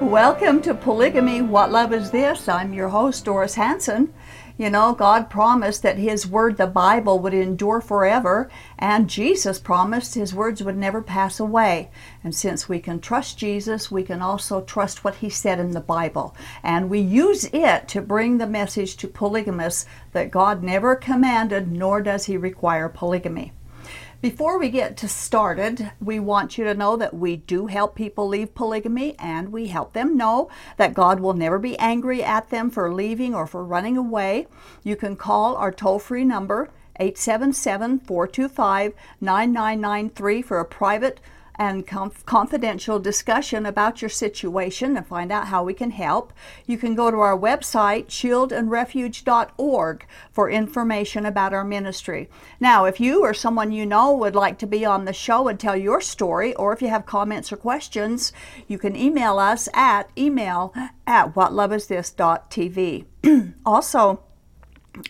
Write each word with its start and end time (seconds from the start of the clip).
Welcome 0.00 0.60
to 0.62 0.74
Polygamy 0.74 1.40
What 1.40 1.72
Love 1.72 1.90
Is 1.90 2.10
This? 2.10 2.48
I'm 2.48 2.74
your 2.74 2.90
host, 2.90 3.24
Doris 3.24 3.54
Hanson. 3.54 4.12
You 4.58 4.68
know, 4.68 4.94
God 4.94 5.30
promised 5.30 5.82
that 5.82 5.96
His 5.96 6.26
Word, 6.26 6.58
the 6.58 6.66
Bible, 6.66 7.18
would 7.18 7.32
endure 7.32 7.80
forever, 7.80 8.50
and 8.78 9.08
Jesus 9.08 9.58
promised 9.58 10.14
His 10.14 10.34
words 10.34 10.62
would 10.62 10.76
never 10.76 11.00
pass 11.00 11.40
away. 11.40 11.90
And 12.22 12.34
since 12.34 12.68
we 12.68 12.78
can 12.78 13.00
trust 13.00 13.38
Jesus, 13.38 13.90
we 13.90 14.02
can 14.02 14.20
also 14.20 14.60
trust 14.60 15.02
what 15.02 15.16
He 15.16 15.30
said 15.30 15.58
in 15.58 15.70
the 15.70 15.80
Bible. 15.80 16.36
And 16.62 16.90
we 16.90 17.00
use 17.00 17.46
it 17.46 17.88
to 17.88 18.02
bring 18.02 18.36
the 18.36 18.46
message 18.46 18.98
to 18.98 19.08
polygamists 19.08 19.86
that 20.12 20.30
God 20.30 20.62
never 20.62 20.94
commanded, 20.94 21.72
nor 21.72 22.02
does 22.02 22.26
He 22.26 22.36
require 22.36 22.90
polygamy. 22.90 23.54
Before 24.22 24.58
we 24.58 24.70
get 24.70 24.96
to 24.98 25.08
started, 25.08 25.92
we 26.00 26.18
want 26.18 26.56
you 26.56 26.64
to 26.64 26.74
know 26.74 26.96
that 26.96 27.12
we 27.12 27.36
do 27.36 27.66
help 27.66 27.94
people 27.94 28.26
leave 28.26 28.54
polygamy 28.54 29.14
and 29.18 29.52
we 29.52 29.66
help 29.66 29.92
them 29.92 30.16
know 30.16 30.48
that 30.78 30.94
God 30.94 31.20
will 31.20 31.34
never 31.34 31.58
be 31.58 31.78
angry 31.78 32.24
at 32.24 32.48
them 32.48 32.70
for 32.70 32.92
leaving 32.92 33.34
or 33.34 33.46
for 33.46 33.62
running 33.62 33.98
away. 33.98 34.46
You 34.82 34.96
can 34.96 35.16
call 35.16 35.54
our 35.56 35.70
toll 35.70 35.98
free 35.98 36.24
number 36.24 36.70
877 36.98 38.00
425 38.00 38.94
9993 39.20 40.42
for 40.42 40.60
a 40.60 40.64
private 40.64 41.20
and 41.56 41.86
conf- 41.86 42.24
confidential 42.26 42.98
discussion 42.98 43.66
about 43.66 44.02
your 44.02 44.08
situation 44.08 44.96
and 44.96 45.06
find 45.06 45.32
out 45.32 45.48
how 45.48 45.64
we 45.64 45.74
can 45.74 45.90
help, 45.90 46.32
you 46.66 46.78
can 46.78 46.94
go 46.94 47.10
to 47.10 47.18
our 47.18 47.38
website, 47.38 48.06
shieldandrefuge.org, 48.06 50.06
for 50.32 50.50
information 50.50 51.26
about 51.26 51.52
our 51.52 51.64
ministry. 51.64 52.28
Now, 52.60 52.84
if 52.84 53.00
you 53.00 53.22
or 53.22 53.34
someone 53.34 53.72
you 53.72 53.86
know 53.86 54.12
would 54.12 54.34
like 54.34 54.58
to 54.58 54.66
be 54.66 54.84
on 54.84 55.04
the 55.04 55.12
show 55.12 55.48
and 55.48 55.58
tell 55.58 55.76
your 55.76 56.00
story, 56.00 56.54
or 56.54 56.72
if 56.72 56.82
you 56.82 56.88
have 56.88 57.06
comments 57.06 57.52
or 57.52 57.56
questions, 57.56 58.32
you 58.68 58.78
can 58.78 58.94
email 58.94 59.38
us 59.38 59.68
at 59.74 60.10
email 60.16 60.72
at 61.06 61.34
whatloveisthis.tv. 61.34 63.04
also, 63.66 64.22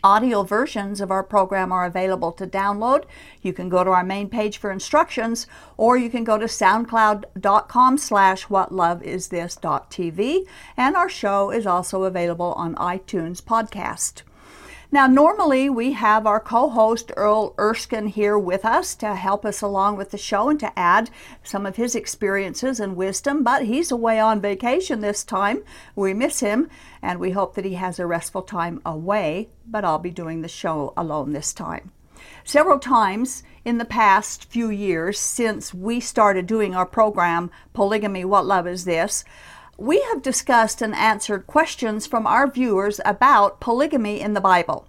Audio 0.03 0.43
versions 0.43 1.01
of 1.01 1.11
our 1.11 1.23
program 1.23 1.73
are 1.73 1.85
available 1.85 2.33
to 2.33 2.47
download. 2.47 3.05
You 3.43 3.53
can 3.53 3.69
go 3.69 3.85
to 3.85 3.91
our 3.91 4.05
main 4.05 4.29
page 4.29 4.59
for 4.59 4.71
instructions, 4.71 5.47
or 5.77 5.97
you 5.97 6.11
can 6.11 6.25
go 6.25 6.39
to 6.39 6.47
soundcloud.com 6.47 7.99
slash 7.99 8.47
whatloveisthis.tv, 8.47 10.47
and 10.77 10.97
our 10.97 11.09
show 11.09 11.51
is 11.51 11.67
also 11.67 12.05
available 12.05 12.53
on 12.55 12.75
iTunes 12.77 13.43
Podcast. 13.43 14.23
Now, 14.93 15.09
normally 15.09 15.69
we 15.69 15.93
have 15.93 16.27
our 16.27 16.39
co 16.39 16.69
host 16.69 17.11
Earl 17.17 17.55
Erskine 17.59 18.07
here 18.07 18.39
with 18.39 18.65
us 18.65 18.95
to 18.97 19.17
help 19.17 19.45
us 19.45 19.61
along 19.61 19.97
with 19.97 20.11
the 20.13 20.19
show 20.19 20.49
and 20.49 20.61
to 20.61 20.79
add 20.79 21.11
some 21.43 21.67
of 21.67 21.75
his 21.75 21.97
experiences 21.97 22.79
and 22.79 22.95
wisdom, 22.95 23.43
but 23.43 23.65
he's 23.65 23.91
away 23.91 24.21
on 24.21 24.41
vacation 24.41 25.01
this 25.01 25.25
time. 25.25 25.65
We 25.97 26.15
miss 26.15 26.39
him 26.39 26.69
and 27.03 27.19
we 27.19 27.33
hope 27.33 27.57
that 27.57 27.65
he 27.65 27.75
has 27.75 27.99
a 27.99 28.07
restful 28.07 28.43
time 28.43 28.81
away, 28.87 29.49
but 29.67 29.85
I'll 29.85 29.99
be 29.99 30.11
doing 30.11 30.43
the 30.43 30.49
show 30.49 30.93
alone 30.97 31.33
this 31.33 31.53
time. 31.53 31.91
Several 32.45 32.79
times 32.79 33.43
in 33.65 33.79
the 33.79 33.85
past 33.85 34.45
few 34.45 34.71
years 34.71 35.19
since 35.19 35.75
we 35.75 35.99
started 35.99 36.47
doing 36.47 36.77
our 36.77 36.87
program, 36.87 37.51
Polygamy 37.73 38.25
What 38.25 38.47
Love 38.47 38.69
Is 38.69 38.85
This, 38.85 39.25
we 39.79 40.01
have 40.11 40.23
discussed 40.23 40.81
and 40.81 40.95
answered 40.95 41.47
questions 41.47 42.07
from 42.07 42.27
our 42.27 42.51
viewers 42.51 43.01
about 43.05 43.61
polygamy 43.61 44.21
in 44.21 44.35
the 44.35 44.41
Bible. 44.41 44.89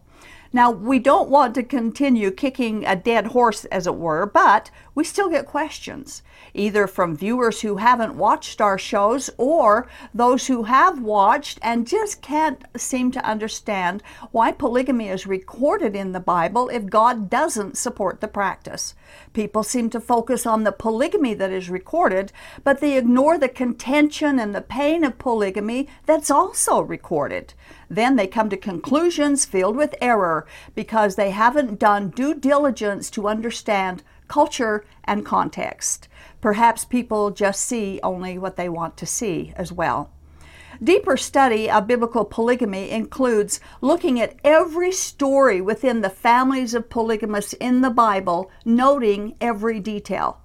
Now, 0.54 0.72
we 0.72 0.98
don't 0.98 1.30
want 1.30 1.56
to 1.56 1.64
continue 1.64 2.32
kicking 2.32 2.86
a 2.86 2.96
dead 2.96 3.28
horse, 3.28 3.66
as 3.66 3.86
it 3.86 3.96
were, 3.96 4.26
but 4.26 4.72
we 4.98 5.04
still 5.04 5.30
get 5.30 5.46
questions, 5.46 6.24
either 6.56 6.88
from 6.88 7.16
viewers 7.16 7.62
who 7.62 7.78
haven't 7.78 8.18
watched 8.18 8.60
our 8.60 8.80
shows 8.80 9.30
or 9.38 9.88
those 10.12 10.48
who 10.48 10.64
have 10.64 11.00
watched 11.00 11.60
and 11.62 11.86
just 11.86 12.20
can't 12.24 12.64
seem 12.76 13.12
to 13.12 13.24
understand 13.24 14.02
why 14.32 14.52
polygamy 14.52 15.08
is 15.08 15.28
recorded 15.28 15.96
in 15.96 16.14
the 16.14 16.20
Bible 16.20 16.68
if 16.70 16.88
God 16.88 17.30
doesn't 17.30 17.78
support 17.78 18.22
the 18.22 18.28
practice. 18.28 18.96
People 19.34 19.62
seem 19.62 19.92
to 19.92 20.00
focus 20.00 20.48
on 20.48 20.64
the 20.64 20.72
polygamy 20.72 21.36
that 21.36 21.52
is 21.52 21.70
recorded, 21.70 22.32
but 22.64 22.82
they 22.82 22.98
ignore 22.98 23.38
the 23.38 23.50
contention 23.50 24.40
and 24.40 24.56
the 24.56 24.62
pain 24.62 25.04
of 25.04 25.20
polygamy 25.20 25.88
that's 26.08 26.32
also 26.32 26.82
recorded. 26.82 27.54
Then 27.88 28.16
they 28.16 28.26
come 28.26 28.50
to 28.50 28.58
conclusions 28.58 29.46
filled 29.46 29.76
with 29.76 29.94
error 30.02 30.48
because 30.74 31.16
they 31.16 31.30
haven't 31.30 31.78
done 31.78 32.10
due 32.10 32.34
diligence 32.34 33.12
to 33.12 33.28
understand 33.28 34.02
culture 34.28 34.86
and 35.04 35.26
context. 35.26 36.08
Perhaps 36.42 36.86
people 36.86 37.32
just 37.32 37.62
see 37.62 38.00
only 38.04 38.38
what 38.38 38.56
they 38.56 38.70
want 38.70 38.98
to 38.98 39.06
see 39.06 39.54
as 39.56 39.72
well. 39.72 40.12
Deeper 40.84 41.18
study 41.18 41.70
of 41.72 41.88
biblical 41.88 42.24
polygamy 42.24 42.92
includes 42.92 43.60
looking 43.82 44.20
at 44.20 44.36
every 44.44 44.92
story 44.92 45.60
within 45.60 46.02
the 46.02 46.10
families 46.10 46.76
of 46.76 46.90
polygamists 46.90 47.54
in 47.54 47.82
the 47.82 47.90
Bible, 47.90 48.52
noting 48.64 49.36
every 49.42 49.80
detail. 49.80 50.40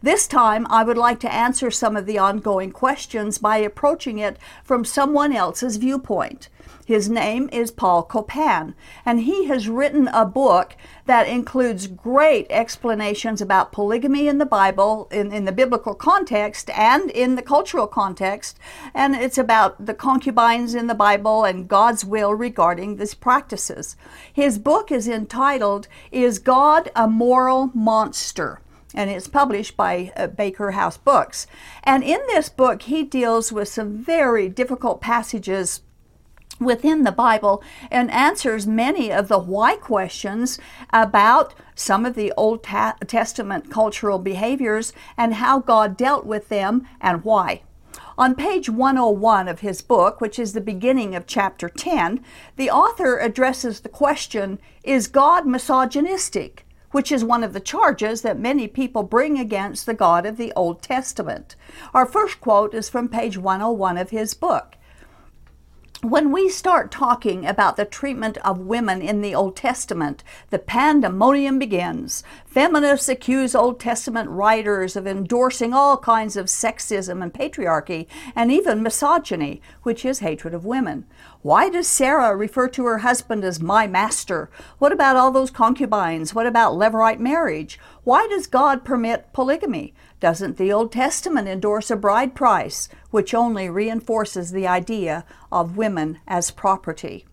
This 0.00 0.28
time, 0.28 0.66
I 0.70 0.84
would 0.84 0.96
like 0.96 1.18
to 1.20 1.32
answer 1.32 1.70
some 1.70 1.96
of 1.96 2.06
the 2.06 2.18
ongoing 2.18 2.70
questions 2.70 3.38
by 3.38 3.56
approaching 3.56 4.18
it 4.18 4.36
from 4.62 4.84
someone 4.84 5.32
else's 5.32 5.76
viewpoint. 5.76 6.48
His 6.84 7.08
name 7.08 7.48
is 7.52 7.70
Paul 7.70 8.02
Copan, 8.02 8.74
and 9.06 9.20
he 9.20 9.44
has 9.46 9.68
written 9.68 10.08
a 10.08 10.26
book 10.26 10.76
that 11.06 11.28
includes 11.28 11.86
great 11.86 12.46
explanations 12.50 13.40
about 13.40 13.70
polygamy 13.70 14.26
in 14.26 14.38
the 14.38 14.46
Bible, 14.46 15.06
in, 15.12 15.32
in 15.32 15.44
the 15.44 15.52
biblical 15.52 15.94
context, 15.94 16.70
and 16.70 17.08
in 17.10 17.36
the 17.36 17.42
cultural 17.42 17.86
context. 17.86 18.58
And 18.94 19.14
it's 19.14 19.38
about 19.38 19.86
the 19.86 19.94
concubines 19.94 20.74
in 20.74 20.88
the 20.88 20.94
Bible 20.94 21.44
and 21.44 21.68
God's 21.68 22.04
will 22.04 22.34
regarding 22.34 22.96
these 22.96 23.14
practices. 23.14 23.96
His 24.32 24.58
book 24.58 24.90
is 24.90 25.06
entitled, 25.06 25.86
Is 26.10 26.40
God 26.40 26.90
a 26.96 27.06
Moral 27.06 27.70
Monster? 27.74 28.60
and 28.94 29.08
it's 29.08 29.26
published 29.26 29.74
by 29.74 30.12
uh, 30.16 30.26
Baker 30.26 30.72
House 30.72 30.98
Books. 30.98 31.46
And 31.82 32.04
in 32.04 32.20
this 32.26 32.50
book, 32.50 32.82
he 32.82 33.02
deals 33.04 33.50
with 33.50 33.68
some 33.68 34.04
very 34.04 34.50
difficult 34.50 35.00
passages 35.00 35.80
within 36.60 37.02
the 37.02 37.12
Bible 37.12 37.62
and 37.90 38.10
answers 38.10 38.66
many 38.66 39.12
of 39.12 39.28
the 39.28 39.38
why 39.38 39.76
questions 39.76 40.58
about 40.92 41.54
some 41.74 42.04
of 42.04 42.14
the 42.14 42.32
Old 42.36 42.62
Ta- 42.62 42.96
Testament 43.06 43.70
cultural 43.70 44.18
behaviors 44.18 44.92
and 45.16 45.34
how 45.34 45.58
God 45.58 45.96
dealt 45.96 46.26
with 46.26 46.48
them 46.48 46.86
and 47.00 47.24
why. 47.24 47.62
On 48.18 48.34
page 48.34 48.68
101 48.68 49.48
of 49.48 49.60
his 49.60 49.80
book, 49.80 50.20
which 50.20 50.38
is 50.38 50.52
the 50.52 50.60
beginning 50.60 51.14
of 51.14 51.26
chapter 51.26 51.68
10, 51.68 52.22
the 52.56 52.70
author 52.70 53.18
addresses 53.18 53.80
the 53.80 53.88
question 53.88 54.58
Is 54.84 55.06
God 55.08 55.46
misogynistic? 55.46 56.66
which 56.92 57.10
is 57.10 57.24
one 57.24 57.42
of 57.42 57.54
the 57.54 57.60
charges 57.60 58.20
that 58.20 58.38
many 58.38 58.68
people 58.68 59.02
bring 59.02 59.38
against 59.38 59.86
the 59.86 59.94
God 59.94 60.26
of 60.26 60.36
the 60.36 60.52
Old 60.54 60.82
Testament. 60.82 61.56
Our 61.94 62.04
first 62.04 62.38
quote 62.38 62.74
is 62.74 62.90
from 62.90 63.08
page 63.08 63.38
101 63.38 63.96
of 63.96 64.10
his 64.10 64.34
book 64.34 64.76
when 66.02 66.32
we 66.32 66.48
start 66.48 66.90
talking 66.90 67.46
about 67.46 67.76
the 67.76 67.84
treatment 67.84 68.36
of 68.38 68.58
women 68.58 69.00
in 69.00 69.20
the 69.20 69.36
Old 69.36 69.54
Testament, 69.54 70.24
the 70.50 70.58
pandemonium 70.58 71.60
begins. 71.60 72.24
Feminists 72.44 73.08
accuse 73.08 73.54
Old 73.54 73.78
Testament 73.78 74.28
writers 74.28 74.96
of 74.96 75.06
endorsing 75.06 75.72
all 75.72 75.96
kinds 75.96 76.36
of 76.36 76.46
sexism 76.46 77.22
and 77.22 77.32
patriarchy, 77.32 78.08
and 78.34 78.50
even 78.50 78.82
misogyny, 78.82 79.62
which 79.84 80.04
is 80.04 80.18
hatred 80.18 80.54
of 80.54 80.64
women. 80.64 81.06
Why 81.42 81.68
does 81.68 81.86
Sarah 81.86 82.34
refer 82.34 82.66
to 82.70 82.84
her 82.84 82.98
husband 82.98 83.44
as 83.44 83.60
my 83.60 83.86
master? 83.86 84.50
What 84.78 84.90
about 84.90 85.14
all 85.14 85.30
those 85.30 85.52
concubines? 85.52 86.34
What 86.34 86.46
about 86.46 86.74
levirate 86.74 87.20
marriage? 87.20 87.78
Why 88.02 88.26
does 88.26 88.48
God 88.48 88.84
permit 88.84 89.32
polygamy? 89.32 89.94
Doesn't 90.22 90.56
the 90.56 90.72
Old 90.72 90.92
Testament 90.92 91.48
endorse 91.48 91.90
a 91.90 91.96
bride 91.96 92.32
price, 92.36 92.88
which 93.10 93.34
only 93.34 93.68
reinforces 93.68 94.52
the 94.52 94.68
idea 94.68 95.24
of 95.50 95.76
women 95.76 96.20
as 96.28 96.52
property? 96.52 97.26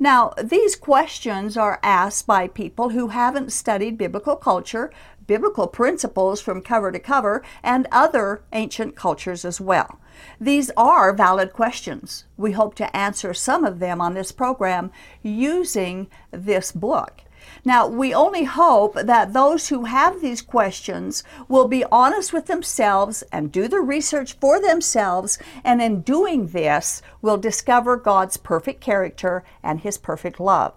Now, 0.00 0.32
these 0.42 0.74
questions 0.74 1.56
are 1.56 1.78
asked 1.84 2.26
by 2.26 2.48
people 2.48 2.88
who 2.88 3.06
haven't 3.06 3.52
studied 3.52 3.96
biblical 3.96 4.34
culture, 4.34 4.90
biblical 5.28 5.68
principles 5.68 6.40
from 6.40 6.60
cover 6.60 6.90
to 6.90 6.98
cover, 6.98 7.44
and 7.62 7.86
other 7.92 8.42
ancient 8.52 8.96
cultures 8.96 9.44
as 9.44 9.60
well. 9.60 10.00
These 10.40 10.72
are 10.76 11.14
valid 11.14 11.52
questions. 11.52 12.24
We 12.36 12.50
hope 12.50 12.74
to 12.74 12.96
answer 12.96 13.32
some 13.32 13.64
of 13.64 13.78
them 13.78 14.00
on 14.00 14.14
this 14.14 14.32
program 14.32 14.90
using 15.22 16.08
this 16.32 16.72
book. 16.72 17.20
Now, 17.66 17.86
we 17.86 18.12
only 18.12 18.44
hope 18.44 18.94
that 18.94 19.32
those 19.32 19.68
who 19.68 19.86
have 19.86 20.20
these 20.20 20.42
questions 20.42 21.24
will 21.48 21.66
be 21.66 21.84
honest 21.90 22.30
with 22.30 22.44
themselves 22.46 23.24
and 23.32 23.50
do 23.50 23.68
the 23.68 23.80
research 23.80 24.34
for 24.34 24.60
themselves, 24.60 25.38
and 25.64 25.80
in 25.80 26.02
doing 26.02 26.48
this, 26.48 27.00
will 27.22 27.38
discover 27.38 27.96
God's 27.96 28.36
perfect 28.36 28.82
character 28.82 29.44
and 29.62 29.80
His 29.80 29.96
perfect 29.96 30.38
love. 30.38 30.74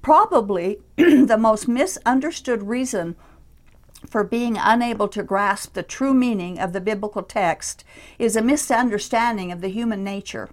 Probably 0.00 0.78
the 0.96 1.36
most 1.38 1.68
misunderstood 1.68 2.62
reason 2.62 3.14
for 4.06 4.24
being 4.24 4.56
unable 4.56 5.08
to 5.08 5.22
grasp 5.22 5.74
the 5.74 5.82
true 5.82 6.14
meaning 6.14 6.58
of 6.58 6.72
the 6.72 6.80
biblical 6.80 7.22
text 7.22 7.84
is 8.18 8.36
a 8.36 8.42
misunderstanding 8.42 9.52
of 9.52 9.60
the 9.60 9.68
human 9.68 10.02
nature. 10.02 10.48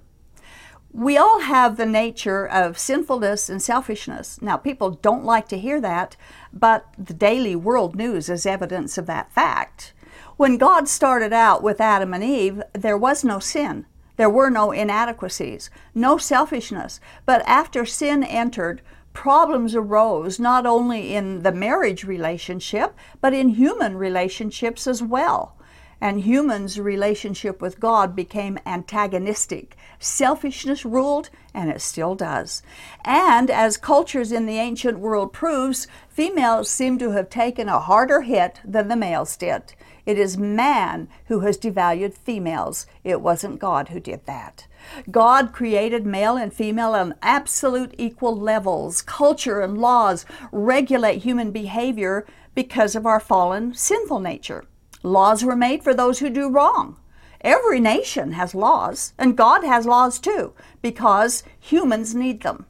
We 0.92 1.18
all 1.18 1.42
have 1.42 1.78
the 1.78 1.86
nature 1.86 2.48
of 2.48 2.80
sinfulness 2.80 3.48
and 3.48 3.62
selfishness. 3.62 4.42
Now, 4.42 4.58
people 4.58 4.92
don't 4.92 5.24
like 5.24 5.48
to 5.50 5.60
hear 5.60 5.80
that, 5.82 6.16
but 6.52 6.88
the 6.98 7.14
daily 7.14 7.56
world 7.56 7.96
news 7.96 8.28
is 8.28 8.46
evidence 8.46 8.98
of 8.98 9.06
that 9.06 9.32
fact. 9.32 9.94
When 10.38 10.58
God 10.58 10.88
started 10.88 11.32
out 11.32 11.62
with 11.62 11.80
Adam 11.80 12.14
and 12.14 12.24
Eve, 12.24 12.64
there 12.74 12.98
was 12.98 13.24
no 13.24 13.38
sin. 13.38 13.86
There 14.16 14.30
were 14.30 14.50
no 14.50 14.72
inadequacies, 14.72 15.70
no 15.94 16.18
selfishness. 16.18 17.00
But 17.26 17.44
after 17.46 17.86
sin 17.86 18.24
entered, 18.24 18.82
problems 19.14 19.76
arose 19.76 20.40
not 20.40 20.66
only 20.66 21.14
in 21.14 21.44
the 21.44 21.52
marriage 21.52 22.04
relationship, 22.04 22.96
but 23.22 23.34
in 23.34 23.50
human 23.50 23.96
relationships 23.96 24.88
as 24.88 25.04
well 25.04 25.56
and 26.02 26.22
humans' 26.22 26.80
relationship 26.80 27.62
with 27.62 27.80
God 27.80 28.16
became 28.16 28.58
antagonistic. 28.66 29.76
Selfishness 30.00 30.86
ruled, 30.86 31.30
and 31.54 31.70
it 31.70 31.82
still 31.82 32.16
does. 32.16 32.64
And 33.04 33.50
as 33.50 33.78
cultures 33.78 34.32
in 34.32 34.46
the 34.46 34.58
ancient 34.58 35.00
world 35.00 35.34
proves, 35.34 35.88
females 36.10 36.70
seem 36.70 36.98
to 37.00 37.12
have 37.12 37.30
taken 37.30 37.68
a 37.68 37.80
harder 37.80 38.22
hit 38.22 38.62
than 38.64 38.88
the 38.88 38.96
males 38.96 39.36
did. 39.36 39.74
It 40.06 40.18
is 40.18 40.38
man 40.38 41.08
who 41.26 41.42
has 41.42 41.58
devalued 41.58 42.14
females. 42.14 42.88
It 43.04 43.22
wasn't 43.22 43.60
God 43.60 43.90
who 43.90 44.00
did 44.00 44.26
that. 44.26 44.66
God 45.12 45.54
created 45.54 46.06
male 46.06 46.36
and 46.38 46.54
female 46.54 46.96
on 46.96 47.16
absolute 47.22 47.94
equal 47.98 48.36
levels. 48.36 49.02
Culture 49.02 49.62
and 49.62 49.78
laws 49.78 50.26
regulate 50.52 51.24
human 51.24 51.52
behavior 51.52 52.26
because 52.56 52.96
of 52.96 53.06
our 53.06 53.20
fallen 53.20 53.74
sinful 53.74 54.20
nature. 54.20 54.66
Laws 55.04 55.44
were 55.44 55.56
made 55.56 55.84
for 55.84 55.94
those 55.94 56.20
who 56.20 56.30
do 56.30 56.50
wrong. 56.50 56.98
Every 57.42 57.80
nation 57.80 58.34
has 58.34 58.54
laws, 58.54 59.14
and 59.18 59.38
God 59.38 59.64
has 59.64 59.86
laws 59.86 60.20
too, 60.20 60.54
because 60.82 61.44
humans 61.60 62.14
need 62.14 62.42
them. 62.42 62.66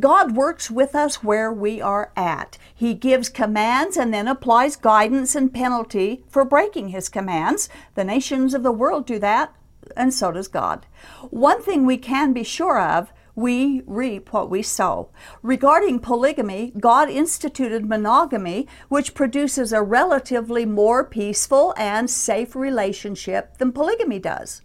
God 0.00 0.34
works 0.34 0.70
with 0.70 0.94
us 0.94 1.22
where 1.22 1.52
we 1.52 1.80
are 1.80 2.12
at. 2.16 2.58
He 2.74 2.94
gives 2.94 3.28
commands 3.28 3.96
and 3.96 4.12
then 4.12 4.26
applies 4.26 4.74
guidance 4.74 5.34
and 5.34 5.52
penalty 5.52 6.24
for 6.28 6.44
breaking 6.44 6.88
His 6.88 7.08
commands. 7.08 7.68
The 7.94 8.04
nations 8.04 8.54
of 8.54 8.62
the 8.62 8.72
world 8.72 9.06
do 9.06 9.18
that, 9.20 9.54
and 9.96 10.12
so 10.12 10.32
does 10.32 10.48
God. 10.48 10.86
One 11.30 11.62
thing 11.62 11.84
we 11.84 11.98
can 11.98 12.32
be 12.32 12.42
sure 12.42 12.80
of 12.80 13.12
we 13.34 13.82
reap 13.86 14.32
what 14.32 14.50
we 14.50 14.62
sow. 14.62 15.10
Regarding 15.42 15.98
polygamy, 15.98 16.72
God 16.78 17.08
instituted 17.08 17.88
monogamy, 17.88 18.68
which 18.88 19.14
produces 19.14 19.72
a 19.72 19.82
relatively 19.82 20.66
more 20.66 21.04
peaceful 21.04 21.74
and 21.76 22.10
safe 22.10 22.54
relationship 22.54 23.56
than 23.58 23.72
polygamy 23.72 24.18
does. 24.18 24.62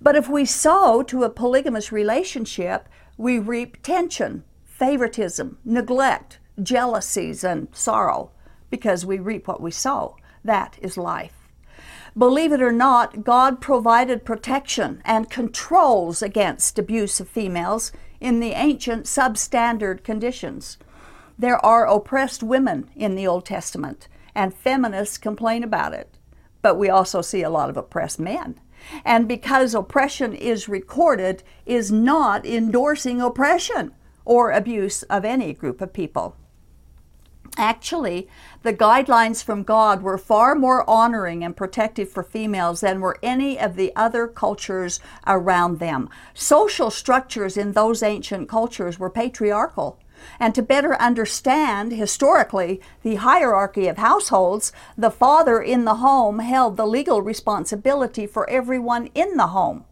But 0.00 0.16
if 0.16 0.28
we 0.28 0.44
sow 0.44 1.02
to 1.04 1.24
a 1.24 1.30
polygamous 1.30 1.90
relationship, 1.90 2.88
we 3.16 3.38
reap 3.38 3.82
tension, 3.82 4.44
favoritism, 4.64 5.58
neglect, 5.64 6.38
jealousies, 6.62 7.42
and 7.42 7.68
sorrow 7.72 8.30
because 8.68 9.06
we 9.06 9.18
reap 9.18 9.48
what 9.48 9.60
we 9.60 9.70
sow. 9.70 10.16
That 10.44 10.76
is 10.82 10.98
life. 10.98 11.45
Believe 12.18 12.50
it 12.50 12.62
or 12.62 12.72
not, 12.72 13.24
God 13.24 13.60
provided 13.60 14.24
protection 14.24 15.02
and 15.04 15.28
controls 15.28 16.22
against 16.22 16.78
abuse 16.78 17.20
of 17.20 17.28
females 17.28 17.92
in 18.20 18.40
the 18.40 18.52
ancient 18.52 19.04
substandard 19.04 20.02
conditions. 20.02 20.78
There 21.38 21.64
are 21.64 21.86
oppressed 21.86 22.42
women 22.42 22.88
in 22.96 23.16
the 23.16 23.26
Old 23.26 23.44
Testament, 23.44 24.08
and 24.34 24.54
feminists 24.54 25.18
complain 25.18 25.62
about 25.62 25.92
it. 25.92 26.16
But 26.62 26.78
we 26.78 26.88
also 26.88 27.20
see 27.20 27.42
a 27.42 27.50
lot 27.50 27.68
of 27.68 27.76
oppressed 27.76 28.18
men. 28.18 28.60
And 29.04 29.28
because 29.28 29.74
oppression 29.74 30.32
is 30.32 30.70
recorded, 30.70 31.42
is 31.66 31.92
not 31.92 32.46
endorsing 32.46 33.20
oppression 33.20 33.92
or 34.24 34.52
abuse 34.52 35.02
of 35.04 35.26
any 35.26 35.52
group 35.52 35.82
of 35.82 35.92
people. 35.92 36.34
Actually, 37.56 38.28
the 38.62 38.72
guidelines 38.72 39.42
from 39.42 39.62
God 39.62 40.02
were 40.02 40.18
far 40.18 40.54
more 40.54 40.88
honoring 40.88 41.42
and 41.42 41.56
protective 41.56 42.10
for 42.10 42.22
females 42.22 42.82
than 42.82 43.00
were 43.00 43.18
any 43.22 43.58
of 43.58 43.76
the 43.76 43.92
other 43.96 44.26
cultures 44.26 45.00
around 45.26 45.78
them. 45.78 46.10
Social 46.34 46.90
structures 46.90 47.56
in 47.56 47.72
those 47.72 48.02
ancient 48.02 48.48
cultures 48.48 48.98
were 48.98 49.08
patriarchal. 49.08 49.98
And 50.38 50.54
to 50.54 50.62
better 50.62 51.00
understand 51.00 51.92
historically 51.92 52.80
the 53.02 53.16
hierarchy 53.16 53.86
of 53.86 53.98
households, 53.98 54.72
the 54.96 55.10
father 55.10 55.60
in 55.60 55.84
the 55.84 55.96
home 55.96 56.40
held 56.40 56.76
the 56.76 56.86
legal 56.86 57.22
responsibility 57.22 58.26
for 58.26 58.48
everyone 58.50 59.08
in 59.14 59.36
the 59.36 59.48
home. 59.48 59.84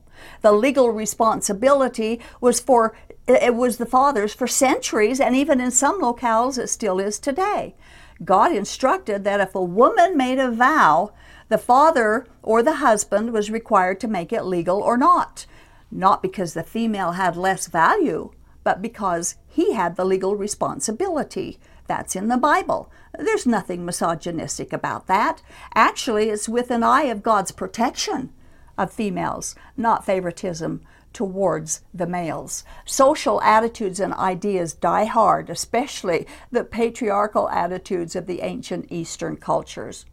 The 0.42 0.52
legal 0.52 0.90
responsibility 0.90 2.20
was 2.40 2.60
for 2.60 2.96
it 3.26 3.54
was 3.54 3.78
the 3.78 3.86
father's 3.86 4.34
for 4.34 4.46
centuries, 4.46 5.20
and 5.20 5.34
even 5.34 5.60
in 5.60 5.70
some 5.70 6.00
locales, 6.00 6.58
it 6.58 6.68
still 6.68 6.98
is 6.98 7.18
today. 7.18 7.74
God 8.22 8.52
instructed 8.52 9.24
that 9.24 9.40
if 9.40 9.54
a 9.54 9.62
woman 9.62 10.16
made 10.16 10.38
a 10.38 10.50
vow, 10.50 11.12
the 11.48 11.58
father 11.58 12.26
or 12.42 12.62
the 12.62 12.76
husband 12.76 13.32
was 13.32 13.50
required 13.50 14.00
to 14.00 14.08
make 14.08 14.32
it 14.32 14.44
legal 14.44 14.80
or 14.80 14.96
not. 14.96 15.46
Not 15.90 16.22
because 16.22 16.54
the 16.54 16.62
female 16.62 17.12
had 17.12 17.36
less 17.36 17.66
value, 17.66 18.32
but 18.62 18.82
because 18.82 19.36
he 19.46 19.74
had 19.74 19.96
the 19.96 20.04
legal 20.04 20.36
responsibility. 20.36 21.58
That's 21.86 22.16
in 22.16 22.28
the 22.28 22.38
Bible. 22.38 22.90
There's 23.18 23.46
nothing 23.46 23.84
misogynistic 23.84 24.72
about 24.72 25.06
that. 25.06 25.42
Actually, 25.74 26.30
it's 26.30 26.48
with 26.48 26.70
an 26.70 26.82
eye 26.82 27.04
of 27.04 27.22
God's 27.22 27.52
protection 27.52 28.32
of 28.76 28.92
females, 28.92 29.54
not 29.76 30.04
favoritism 30.04 30.80
towards 31.14 31.80
the 31.94 32.06
males. 32.06 32.64
Social 32.84 33.40
attitudes 33.40 34.00
and 34.00 34.12
ideas 34.12 34.74
die 34.74 35.04
hard, 35.04 35.48
especially 35.48 36.26
the 36.50 36.64
patriarchal 36.64 37.48
attitudes 37.48 38.14
of 38.14 38.26
the 38.26 38.42
ancient 38.42 38.92
Eastern 38.92 39.36
cultures. 39.36 40.04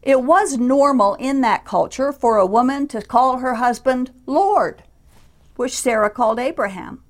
It 0.00 0.22
was 0.22 0.56
normal 0.56 1.14
in 1.16 1.42
that 1.42 1.66
culture 1.66 2.12
for 2.12 2.38
a 2.38 2.46
woman 2.46 2.88
to 2.88 3.02
call 3.02 3.38
her 3.38 3.56
husband 3.56 4.12
Lord, 4.24 4.84
which 5.56 5.78
Sarah 5.78 6.08
called 6.08 6.38
Abraham. 6.38 7.02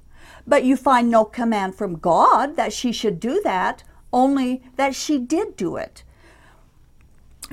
But 0.47 0.65
you 0.65 0.77
find 0.77 1.11
no 1.11 1.25
command 1.25 1.75
from 1.75 1.99
God 1.99 2.57
that 2.57 2.73
she 2.73 2.91
should 2.91 3.21
do 3.21 3.41
that, 3.45 3.85
only 4.13 4.63
that 4.77 4.95
she 4.95 5.19
did 5.19 5.55
do 5.55 5.77
it. 5.77 6.03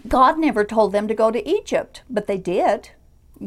God 0.07 0.39
never 0.39 0.63
told 0.63 0.93
them 0.93 1.07
to 1.07 1.13
go 1.13 1.31
to 1.31 1.47
Egypt, 1.47 2.03
but 2.09 2.27
they 2.27 2.37
did. 2.37 2.91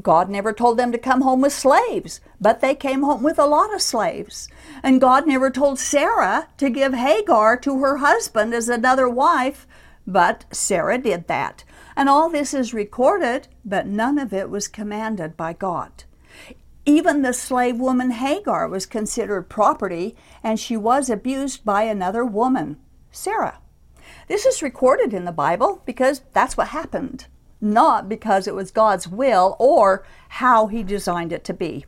God 0.03 0.29
never 0.29 0.53
told 0.53 0.79
them 0.79 0.93
to 0.93 0.99
come 0.99 1.23
home 1.23 1.41
with 1.41 1.53
slaves, 1.53 2.21
but 2.41 2.61
they 2.61 2.75
came 2.75 3.03
home 3.03 3.23
with 3.23 3.39
a 3.39 3.47
lot 3.47 3.75
of 3.75 3.81
slaves. 3.81 4.49
And 4.83 5.01
God 5.01 5.27
never 5.27 5.51
told 5.51 5.79
Sarah 5.79 6.49
to 6.59 6.69
give 6.69 6.93
Hagar 6.93 7.57
to 7.61 7.81
her 7.81 7.99
husband 7.99 8.53
as 8.53 8.69
another 8.69 9.09
wife, 9.09 9.67
but 10.07 10.45
Sarah 10.53 10.99
did 10.99 11.27
that. 11.29 11.65
And 11.97 12.09
all 12.09 12.29
this 12.29 12.53
is 12.53 12.75
recorded, 12.75 13.49
but 13.65 13.87
none 13.87 14.19
of 14.19 14.33
it 14.33 14.51
was 14.51 14.69
commanded 14.69 15.37
by 15.37 15.55
God. 15.55 16.05
Even 16.85 17.23
the 17.23 17.33
slave 17.33 17.79
woman 17.79 18.11
Hagar 18.13 18.69
was 18.69 18.87
considered 18.87 19.49
property, 19.49 20.17
and 20.43 20.61
she 20.61 20.77
was 20.77 21.11
abused 21.11 21.65
by 21.65 21.83
another 21.83 22.25
woman, 22.25 22.79
Sarah. 23.11 23.59
This 24.27 24.45
is 24.47 24.63
recorded 24.63 25.13
in 25.13 25.25
the 25.25 25.33
Bible 25.33 25.83
because 25.87 26.23
that's 26.33 26.57
what 26.57 26.69
happened 26.69 27.27
not 27.61 28.09
because 28.09 28.47
it 28.47 28.55
was 28.55 28.71
God's 28.71 29.09
will 29.09 29.57
or 29.59 30.07
how 30.29 30.67
He 30.67 30.83
designed 30.83 31.33
it 31.33 31.45
to 31.45 31.55
be. 31.55 31.85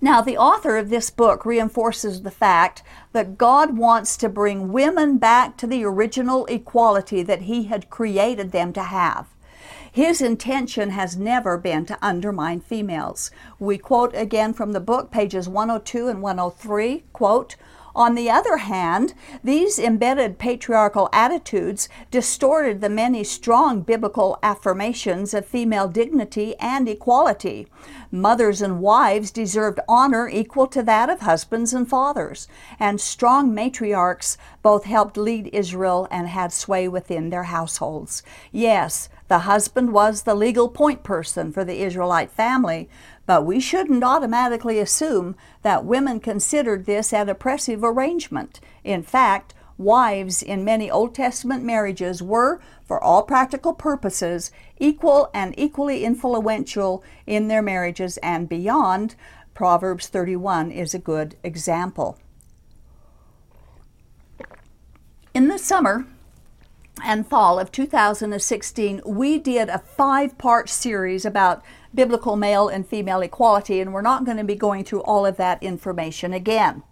Now, 0.00 0.20
the 0.20 0.36
author 0.38 0.76
of 0.76 0.90
this 0.90 1.10
book 1.10 1.44
reinforces 1.44 2.22
the 2.22 2.30
fact 2.30 2.84
that 3.12 3.36
God 3.36 3.76
wants 3.76 4.16
to 4.18 4.28
bring 4.28 4.72
women 4.72 5.18
back 5.18 5.56
to 5.56 5.66
the 5.66 5.84
original 5.84 6.46
equality 6.46 7.22
that 7.24 7.42
He 7.42 7.64
had 7.64 7.90
created 7.90 8.52
them 8.52 8.72
to 8.74 8.82
have. 8.84 9.26
His 9.90 10.20
intention 10.20 10.90
has 10.90 11.16
never 11.16 11.58
been 11.58 11.84
to 11.86 11.98
undermine 12.00 12.60
females. 12.60 13.32
We 13.58 13.78
quote 13.78 14.14
again 14.14 14.52
from 14.52 14.72
the 14.72 14.80
book, 14.80 15.10
pages 15.10 15.48
102 15.48 16.06
and 16.06 16.22
103, 16.22 17.04
quote, 17.12 17.56
On 17.98 18.14
the 18.14 18.30
other 18.30 18.58
hand, 18.58 19.12
these 19.42 19.76
embedded 19.76 20.38
patriarchal 20.38 21.08
attitudes 21.12 21.88
distorted 22.12 22.80
the 22.80 22.88
many 22.88 23.24
strong 23.24 23.80
biblical 23.80 24.38
affirmations 24.40 25.34
of 25.34 25.44
female 25.44 25.88
dignity 25.88 26.54
and 26.60 26.88
equality. 26.88 27.66
Mothers 28.12 28.62
and 28.62 28.80
wives 28.80 29.32
deserved 29.32 29.80
honor 29.88 30.28
equal 30.28 30.68
to 30.68 30.82
that 30.84 31.10
of 31.10 31.22
husbands 31.22 31.74
and 31.74 31.90
fathers, 31.90 32.46
and 32.78 33.00
strong 33.00 33.52
matriarchs 33.52 34.36
both 34.62 34.84
helped 34.84 35.16
lead 35.16 35.50
Israel 35.52 36.06
and 36.08 36.28
had 36.28 36.52
sway 36.52 36.86
within 36.86 37.30
their 37.30 37.44
households. 37.44 38.22
Yes, 38.52 39.08
the 39.26 39.40
husband 39.40 39.92
was 39.92 40.22
the 40.22 40.36
legal 40.36 40.68
point 40.68 41.02
person 41.02 41.50
for 41.50 41.64
the 41.64 41.82
Israelite 41.82 42.30
family, 42.30 42.88
but 43.28 43.44
we 43.44 43.60
shouldn't 43.60 44.02
automatically 44.02 44.78
assume 44.78 45.36
that 45.60 45.84
women 45.84 46.18
considered 46.18 46.86
this 46.86 47.12
an 47.12 47.28
oppressive 47.28 47.84
arrangement. 47.84 48.58
In 48.84 49.02
fact, 49.02 49.52
wives 49.76 50.42
in 50.42 50.64
many 50.64 50.90
Old 50.90 51.14
Testament 51.14 51.62
marriages 51.62 52.22
were, 52.22 52.58
for 52.86 52.98
all 52.98 53.22
practical 53.22 53.74
purposes, 53.74 54.50
equal 54.78 55.28
and 55.34 55.54
equally 55.58 56.06
influential 56.06 57.04
in 57.26 57.48
their 57.48 57.60
marriages 57.60 58.16
and 58.22 58.48
beyond. 58.48 59.14
Proverbs 59.52 60.06
31 60.08 60.70
is 60.70 60.94
a 60.94 60.98
good 60.98 61.36
example. 61.44 62.16
In 65.34 65.48
the 65.48 65.58
summer, 65.58 66.06
and 67.04 67.26
fall 67.26 67.58
of 67.58 67.70
2016, 67.70 69.02
we 69.04 69.38
did 69.38 69.68
a 69.68 69.78
five 69.78 70.36
part 70.38 70.68
series 70.68 71.24
about 71.24 71.62
biblical 71.94 72.36
male 72.36 72.68
and 72.68 72.86
female 72.86 73.20
equality, 73.20 73.80
and 73.80 73.92
we're 73.92 74.02
not 74.02 74.24
going 74.24 74.36
to 74.36 74.44
be 74.44 74.54
going 74.54 74.84
through 74.84 75.02
all 75.02 75.26
of 75.26 75.36
that 75.36 75.62
information 75.62 76.32
again. 76.32 76.82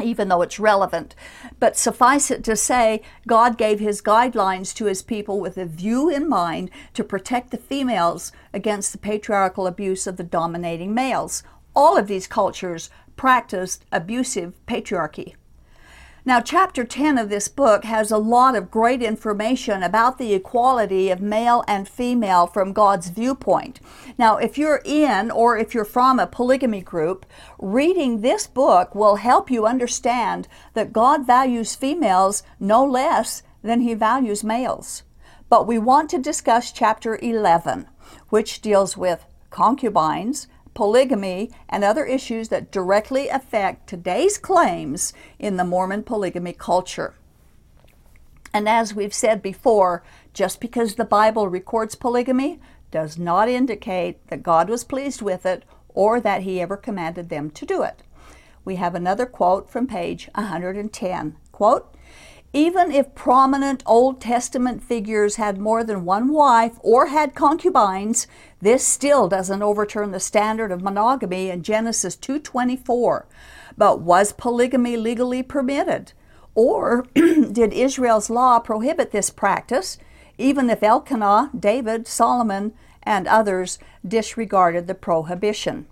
Even 0.00 0.28
though 0.28 0.42
it's 0.42 0.60
relevant. 0.60 1.16
But 1.58 1.76
suffice 1.76 2.30
it 2.30 2.44
to 2.44 2.54
say, 2.54 3.02
God 3.26 3.58
gave 3.58 3.80
his 3.80 4.00
guidelines 4.00 4.72
to 4.76 4.84
his 4.84 5.02
people 5.02 5.40
with 5.40 5.58
a 5.58 5.66
view 5.66 6.08
in 6.08 6.28
mind 6.28 6.70
to 6.94 7.02
protect 7.02 7.50
the 7.50 7.56
females 7.56 8.30
against 8.52 8.92
the 8.92 8.98
patriarchal 8.98 9.66
abuse 9.66 10.06
of 10.06 10.16
the 10.16 10.22
dominating 10.22 10.94
males. 10.94 11.42
All 11.74 11.96
of 11.96 12.06
these 12.06 12.28
cultures 12.28 12.90
practiced 13.16 13.84
abusive 13.90 14.54
patriarchy. 14.66 15.34
Now, 16.28 16.42
chapter 16.42 16.84
10 16.84 17.16
of 17.16 17.30
this 17.30 17.48
book 17.48 17.84
has 17.84 18.10
a 18.10 18.18
lot 18.18 18.54
of 18.54 18.70
great 18.70 19.00
information 19.02 19.82
about 19.82 20.18
the 20.18 20.34
equality 20.34 21.08
of 21.08 21.22
male 21.22 21.64
and 21.66 21.88
female 21.88 22.46
from 22.46 22.74
God's 22.74 23.08
viewpoint. 23.08 23.80
Now, 24.18 24.36
if 24.36 24.58
you're 24.58 24.82
in 24.84 25.30
or 25.30 25.56
if 25.56 25.72
you're 25.72 25.86
from 25.86 26.18
a 26.18 26.26
polygamy 26.26 26.82
group, 26.82 27.24
reading 27.58 28.20
this 28.20 28.46
book 28.46 28.94
will 28.94 29.16
help 29.16 29.50
you 29.50 29.64
understand 29.64 30.48
that 30.74 30.92
God 30.92 31.26
values 31.26 31.74
females 31.74 32.42
no 32.60 32.84
less 32.84 33.42
than 33.62 33.80
he 33.80 33.94
values 33.94 34.44
males. 34.44 35.04
But 35.48 35.66
we 35.66 35.78
want 35.78 36.10
to 36.10 36.18
discuss 36.18 36.72
chapter 36.72 37.18
11, 37.22 37.86
which 38.28 38.60
deals 38.60 38.98
with 38.98 39.24
concubines, 39.48 40.46
polygamy, 40.74 41.50
and 41.68 41.84
other 41.84 42.04
issues 42.04 42.48
that 42.48 42.70
directly 42.70 43.28
affect 43.28 43.88
today's 43.88 44.38
claims 44.38 45.12
in 45.38 45.56
the 45.56 45.64
Mormon 45.64 46.02
polygamy 46.02 46.52
culture. 46.52 47.14
And 48.52 48.68
as 48.68 48.94
we've 48.94 49.14
said 49.14 49.42
before, 49.42 50.02
just 50.32 50.60
because 50.60 50.94
the 50.94 51.04
Bible 51.04 51.48
records 51.48 51.94
polygamy 51.94 52.60
does 52.90 53.18
not 53.18 53.48
indicate 53.48 54.26
that 54.28 54.42
God 54.42 54.70
was 54.70 54.84
pleased 54.84 55.20
with 55.20 55.44
it 55.44 55.64
or 55.88 56.20
that 56.20 56.42
he 56.42 56.60
ever 56.60 56.76
commanded 56.76 57.28
them 57.28 57.50
to 57.50 57.66
do 57.66 57.82
it. 57.82 58.02
We 58.64 58.76
have 58.76 58.94
another 58.94 59.26
quote 59.26 59.70
from 59.70 59.86
page 59.86 60.28
110. 60.34 61.36
Quote, 61.52 61.94
even 62.52 62.90
if 62.90 63.14
prominent 63.14 63.82
Old 63.84 64.20
Testament 64.20 64.82
figures 64.82 65.36
had 65.36 65.58
more 65.58 65.84
than 65.84 66.04
one 66.04 66.32
wife 66.32 66.78
or 66.80 67.06
had 67.06 67.34
concubines, 67.34 68.26
this 68.60 68.86
still 68.86 69.28
doesn't 69.28 69.62
overturn 69.62 70.12
the 70.12 70.20
standard 70.20 70.72
of 70.72 70.82
monogamy 70.82 71.50
in 71.50 71.62
Genesis 71.62 72.16
2:24. 72.16 73.26
But 73.76 74.00
was 74.00 74.32
polygamy 74.32 74.96
legally 74.96 75.42
permitted? 75.42 76.12
Or 76.54 77.06
did 77.14 77.72
Israel's 77.72 78.30
law 78.30 78.58
prohibit 78.58 79.12
this 79.12 79.30
practice, 79.30 79.98
even 80.38 80.70
if 80.70 80.82
Elkanah, 80.82 81.50
David, 81.58 82.08
Solomon, 82.08 82.72
and 83.02 83.28
others 83.28 83.78
disregarded 84.06 84.86
the 84.86 84.94
prohibition? 84.94 85.86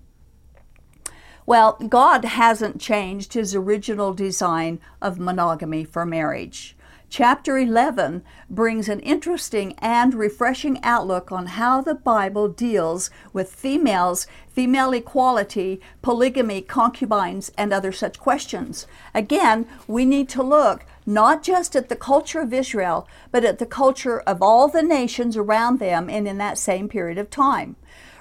Well, 1.47 1.75
God 1.75 2.25
hasn't 2.25 2.81
changed 2.81 3.35
his 3.35 3.55
original 3.55 4.13
design 4.13 4.81
of 5.01 5.21
monogamy 5.21 5.85
for 5.85 6.05
marriage. 6.05 6.77
Chapter 7.09 7.57
11 7.57 8.25
brings 8.51 8.89
an 8.89 8.99
interesting 8.99 9.75
and 9.79 10.13
refreshing 10.13 10.83
outlook 10.83 11.31
on 11.31 11.47
how 11.47 11.81
the 11.81 11.95
Bible 11.95 12.49
deals 12.49 13.11
with 13.33 13.55
females, 13.55 14.27
female 14.49 14.93
equality, 14.93 15.81
polygamy, 16.03 16.63
concubines, 16.63 17.53
and 17.57 17.73
other 17.73 17.93
such 17.93 18.19
questions. 18.19 18.89
Again, 19.15 19.69
we 19.87 20.05
need 20.05 20.29
to 20.31 20.43
look 20.43 20.85
not 21.07 21.45
just 21.45 21.77
at 21.77 21.89
the 21.89 21.95
culture 21.95 22.41
of 22.41 22.53
Israel, 22.53 23.07
but 23.31 23.45
at 23.45 23.61
the 23.61 23.67
culture 23.67 24.19
of 24.23 24.43
all 24.43 24.67
the 24.67 24.83
nations 24.83 25.37
around 25.37 25.79
them 25.79 26.11
and 26.11 26.27
in 26.27 26.39
that 26.39 26.59
same 26.59 26.89
period 26.89 27.19
of 27.19 27.31
time. 27.31 27.77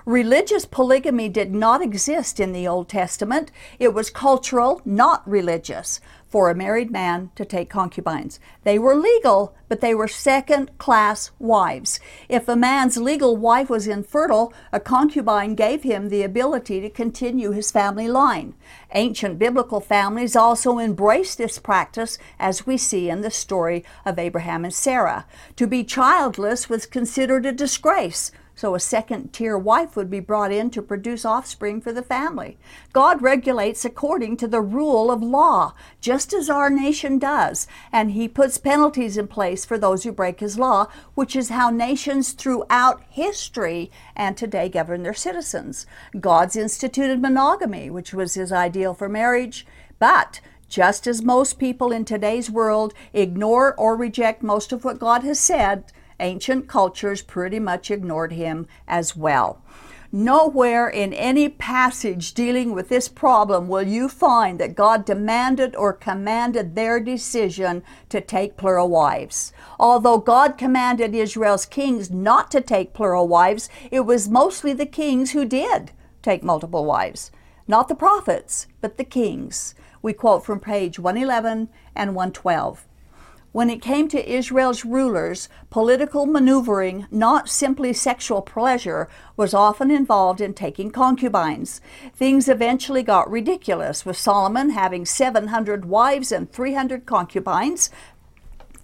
Religious 0.06 0.66
polygamy 0.66 1.28
did 1.28 1.52
not 1.52 1.82
exist 1.82 2.40
in 2.40 2.52
the 2.52 2.68
Old 2.68 2.88
Testament. 2.88 3.52
It 3.80 3.92
was 3.92 4.12
cultural, 4.12 4.80
not 4.86 5.28
religious, 5.28 6.00
for 6.28 6.52
a 6.52 6.56
married 6.56 6.92
man 6.92 7.32
to 7.34 7.44
take 7.44 7.72
concubines. 7.72 8.40
They 8.64 8.78
were 8.78 8.96
legal, 8.96 9.56
but 9.68 9.82
they 9.82 9.96
were 9.96 10.08
second 10.08 10.78
class 10.78 11.32
wives. 11.40 12.00
If 12.30 12.48
a 12.48 12.56
man's 12.56 12.98
legal 12.98 13.36
wife 13.36 13.68
was 13.68 13.88
infertile, 13.88 14.54
a 14.72 14.80
concubine 14.80 15.56
gave 15.56 15.82
him 15.82 16.10
the 16.10 16.22
ability 16.22 16.82
to 16.82 16.90
continue 16.92 17.50
his 17.50 17.72
family 17.72 18.08
line. 18.08 18.54
Ancient 18.94 19.40
biblical 19.40 19.80
families 19.80 20.36
also 20.36 20.78
embraced 20.78 21.40
this 21.40 21.58
practice, 21.58 22.20
as 22.38 22.68
we 22.68 22.78
see 22.78 23.10
in 23.10 23.22
the 23.22 23.32
story 23.32 23.84
of 24.06 24.20
Abraham 24.20 24.66
and 24.66 24.74
Sarah. 24.74 25.26
To 25.56 25.66
be 25.66 25.84
childless 25.84 26.70
was 26.70 26.86
considered 26.86 27.48
a 27.48 27.52
disgrace 27.52 28.32
so 28.56 28.74
a 28.74 28.80
second 28.80 29.34
tier 29.34 29.58
wife 29.58 29.96
would 29.96 30.10
be 30.10 30.22
brought 30.22 30.52
in 30.52 30.70
to 30.72 30.82
produce 30.82 31.26
offspring 31.26 31.82
for 31.82 31.92
the 31.92 32.02
family. 32.02 32.58
God 32.94 33.22
regulates 33.22 33.84
according 33.84 34.38
to 34.38 34.48
the 34.48 34.62
rule 34.62 35.12
of 35.12 35.22
law, 35.22 35.74
just 36.00 36.34
as 36.34 36.50
our 36.50 36.70
nation 36.70 37.20
does, 37.20 37.68
and 37.92 38.12
He 38.12 38.28
puts 38.28 38.58
penalties 38.58 39.18
in 39.18 39.28
place 39.28 39.66
for 39.66 39.78
those 39.78 40.04
who 40.04 40.12
break 40.12 40.40
His 40.40 40.58
law, 40.58 40.88
which 41.14 41.36
is 41.36 41.50
how 41.50 41.70
nations 41.70 42.32
throughout 42.32 43.04
history 43.10 43.92
and 44.16 44.38
today 44.38 44.70
govern 44.70 45.04
their 45.04 45.14
citizens. 45.14 45.86
God's 46.20 46.56
instituted 46.56 47.22
monogamy, 47.22 47.90
which 47.90 48.14
was 48.14 48.36
His 48.36 48.52
ideal 48.52 48.94
for 48.94 49.10
marriage, 49.10 49.68
but 50.00 50.40
just 50.68 51.08
as 51.08 51.22
most 51.22 51.60
people 51.60 51.92
in 51.92 52.06
today's 52.06 52.50
world 52.50 52.94
ignore 53.14 53.76
or 53.76 53.96
reject 53.96 54.42
most 54.42 54.72
of 54.72 54.84
what 54.84 55.00
God 55.00 55.24
has 55.24 55.40
said, 55.40 55.92
ancient 56.20 56.68
cultures 56.68 57.22
pretty 57.22 57.60
much 57.60 57.92
ignored 57.92 58.34
him 58.34 58.68
as 58.88 59.16
well. 59.16 59.62
Nowhere 60.12 60.88
in 60.88 61.14
any 61.14 61.50
passage 61.50 62.34
dealing 62.34 62.74
with 62.74 62.88
this 62.88 63.10
problem 63.10 63.68
will 63.68 63.86
you 63.86 64.08
find 64.08 64.60
that 64.60 64.74
God 64.76 65.04
demanded 65.04 65.76
or 65.76 65.92
commanded 65.92 66.74
their 66.74 67.02
decision 67.02 67.84
to 68.08 68.22
take 68.22 68.56
plural 68.56 68.88
wives. 68.88 69.52
Although 69.78 70.20
God 70.20 70.58
commanded 70.58 71.14
Israel's 71.14 71.66
kings 71.66 72.10
not 72.10 72.50
to 72.52 72.62
take 72.62 72.94
plural 72.94 73.28
wives, 73.28 73.68
it 73.92 74.06
was 74.06 74.30
mostly 74.30 74.72
the 74.72 74.86
kings 74.86 75.32
who 75.32 75.44
did 75.44 75.92
take 76.22 76.44
multiple 76.44 76.86
wives. 76.86 77.30
Not 77.68 77.90
the 77.90 77.96
prophets, 77.96 78.68
but 78.80 78.98
the 78.98 79.04
kings. 79.04 79.76
We 80.02 80.14
quote 80.14 80.46
from 80.46 80.62
page 80.62 80.98
111 80.98 81.68
and 81.94 82.16
112. 82.16 82.88
When 83.56 83.70
it 83.70 83.82
came 83.82 84.10
to 84.10 84.30
Israel's 84.30 84.84
rulers, 84.84 85.48
political 85.70 86.26
maneuvering, 86.26 87.08
not 87.10 87.48
simply 87.48 87.94
sexual 87.94 88.42
pleasure, 88.42 89.08
was 89.38 89.54
often 89.54 89.90
involved 89.90 90.42
in 90.42 90.54
taking 90.54 90.92
concubines. 90.92 91.80
Things 92.14 92.50
eventually 92.50 93.02
got 93.02 93.32
ridiculous, 93.32 94.06
with 94.06 94.18
Solomon 94.18 94.72
having 94.72 95.06
700 95.06 95.86
wives 95.86 96.34
and 96.34 96.52
300 96.52 97.06
concubines, 97.06 97.90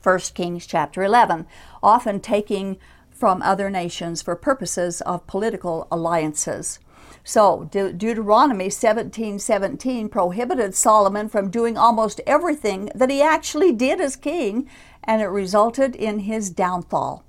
1 0.04 0.20
Kings 0.36 0.66
chapter 0.66 1.04
11, 1.04 1.48
often 1.84 2.22
taking 2.22 2.78
from 3.10 3.42
other 3.42 3.70
nations 3.70 4.22
for 4.22 4.38
purposes 4.38 5.02
of 5.02 5.28
political 5.28 5.86
alliances. 5.92 6.80
So 7.24 7.68
De- 7.72 7.94
Deuteronomy 7.94 8.70
17:17 8.70 10.10
prohibited 10.10 10.76
Solomon 10.76 11.30
from 11.30 11.50
doing 11.50 11.78
almost 11.78 12.22
everything 12.26 12.90
that 12.96 13.10
he 13.10 13.22
actually 13.22 13.72
did 13.72 14.02
as 14.02 14.16
king, 14.16 14.68
and 15.04 15.22
it 15.22 15.28
resulted 15.28 15.96
in 15.96 16.20
his 16.20 16.50
downfall. 16.50 17.24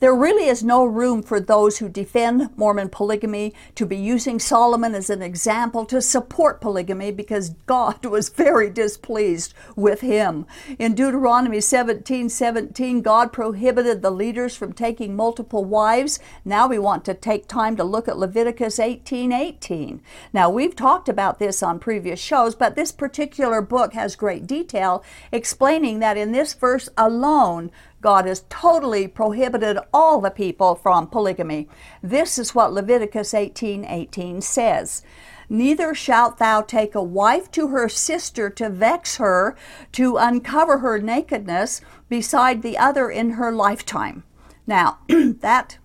There 0.00 0.14
really 0.14 0.48
is 0.48 0.62
no 0.62 0.84
room 0.84 1.22
for 1.22 1.40
those 1.40 1.78
who 1.78 1.88
defend 1.88 2.50
Mormon 2.56 2.90
polygamy 2.90 3.54
to 3.74 3.86
be 3.86 3.96
using 3.96 4.38
Solomon 4.38 4.94
as 4.94 5.08
an 5.08 5.22
example 5.22 5.86
to 5.86 6.02
support 6.02 6.60
polygamy 6.60 7.12
because 7.12 7.50
God 7.66 8.04
was 8.06 8.28
very 8.28 8.70
displeased 8.70 9.54
with 9.74 10.02
him. 10.02 10.46
In 10.78 10.94
Deuteronomy 10.94 11.60
17 11.60 12.28
17, 12.28 13.00
God 13.02 13.32
prohibited 13.32 14.02
the 14.02 14.10
leaders 14.10 14.54
from 14.54 14.72
taking 14.72 15.16
multiple 15.16 15.64
wives. 15.64 16.18
Now 16.44 16.66
we 16.68 16.78
want 16.78 17.04
to 17.06 17.14
take 17.14 17.48
time 17.48 17.76
to 17.76 17.84
look 17.84 18.08
at 18.08 18.18
Leviticus 18.18 18.78
18 18.78 19.32
18. 19.32 20.02
Now 20.32 20.50
we've 20.50 20.76
talked 20.76 21.08
about 21.08 21.38
this 21.38 21.62
on 21.62 21.78
previous 21.78 22.20
shows, 22.20 22.54
but 22.54 22.74
this 22.74 22.92
particular 22.92 23.62
book 23.62 23.94
has 23.94 24.16
great 24.16 24.46
detail 24.46 25.02
explaining 25.32 26.00
that 26.00 26.16
in 26.16 26.32
this 26.32 26.54
verse 26.54 26.88
alone, 26.96 27.70
God 28.06 28.26
has 28.26 28.44
totally 28.48 29.08
prohibited 29.08 29.80
all 29.92 30.20
the 30.20 30.30
people 30.30 30.76
from 30.76 31.08
polygamy. 31.08 31.68
This 32.04 32.38
is 32.38 32.54
what 32.54 32.72
Leviticus 32.72 33.34
18 33.34 33.84
18 33.84 34.40
says. 34.42 35.02
Neither 35.48 35.92
shalt 35.92 36.38
thou 36.38 36.60
take 36.60 36.94
a 36.94 37.02
wife 37.02 37.50
to 37.50 37.66
her 37.66 37.88
sister 37.88 38.48
to 38.48 38.70
vex 38.70 39.16
her, 39.16 39.56
to 39.90 40.18
uncover 40.18 40.78
her 40.78 41.00
nakedness, 41.00 41.80
beside 42.08 42.62
the 42.62 42.78
other 42.78 43.10
in 43.10 43.30
her 43.30 43.50
lifetime. 43.50 44.22
Now, 44.68 44.98
that 45.08 45.78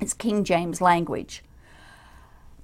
is 0.00 0.14
King 0.14 0.42
James 0.42 0.80
language. 0.80 1.44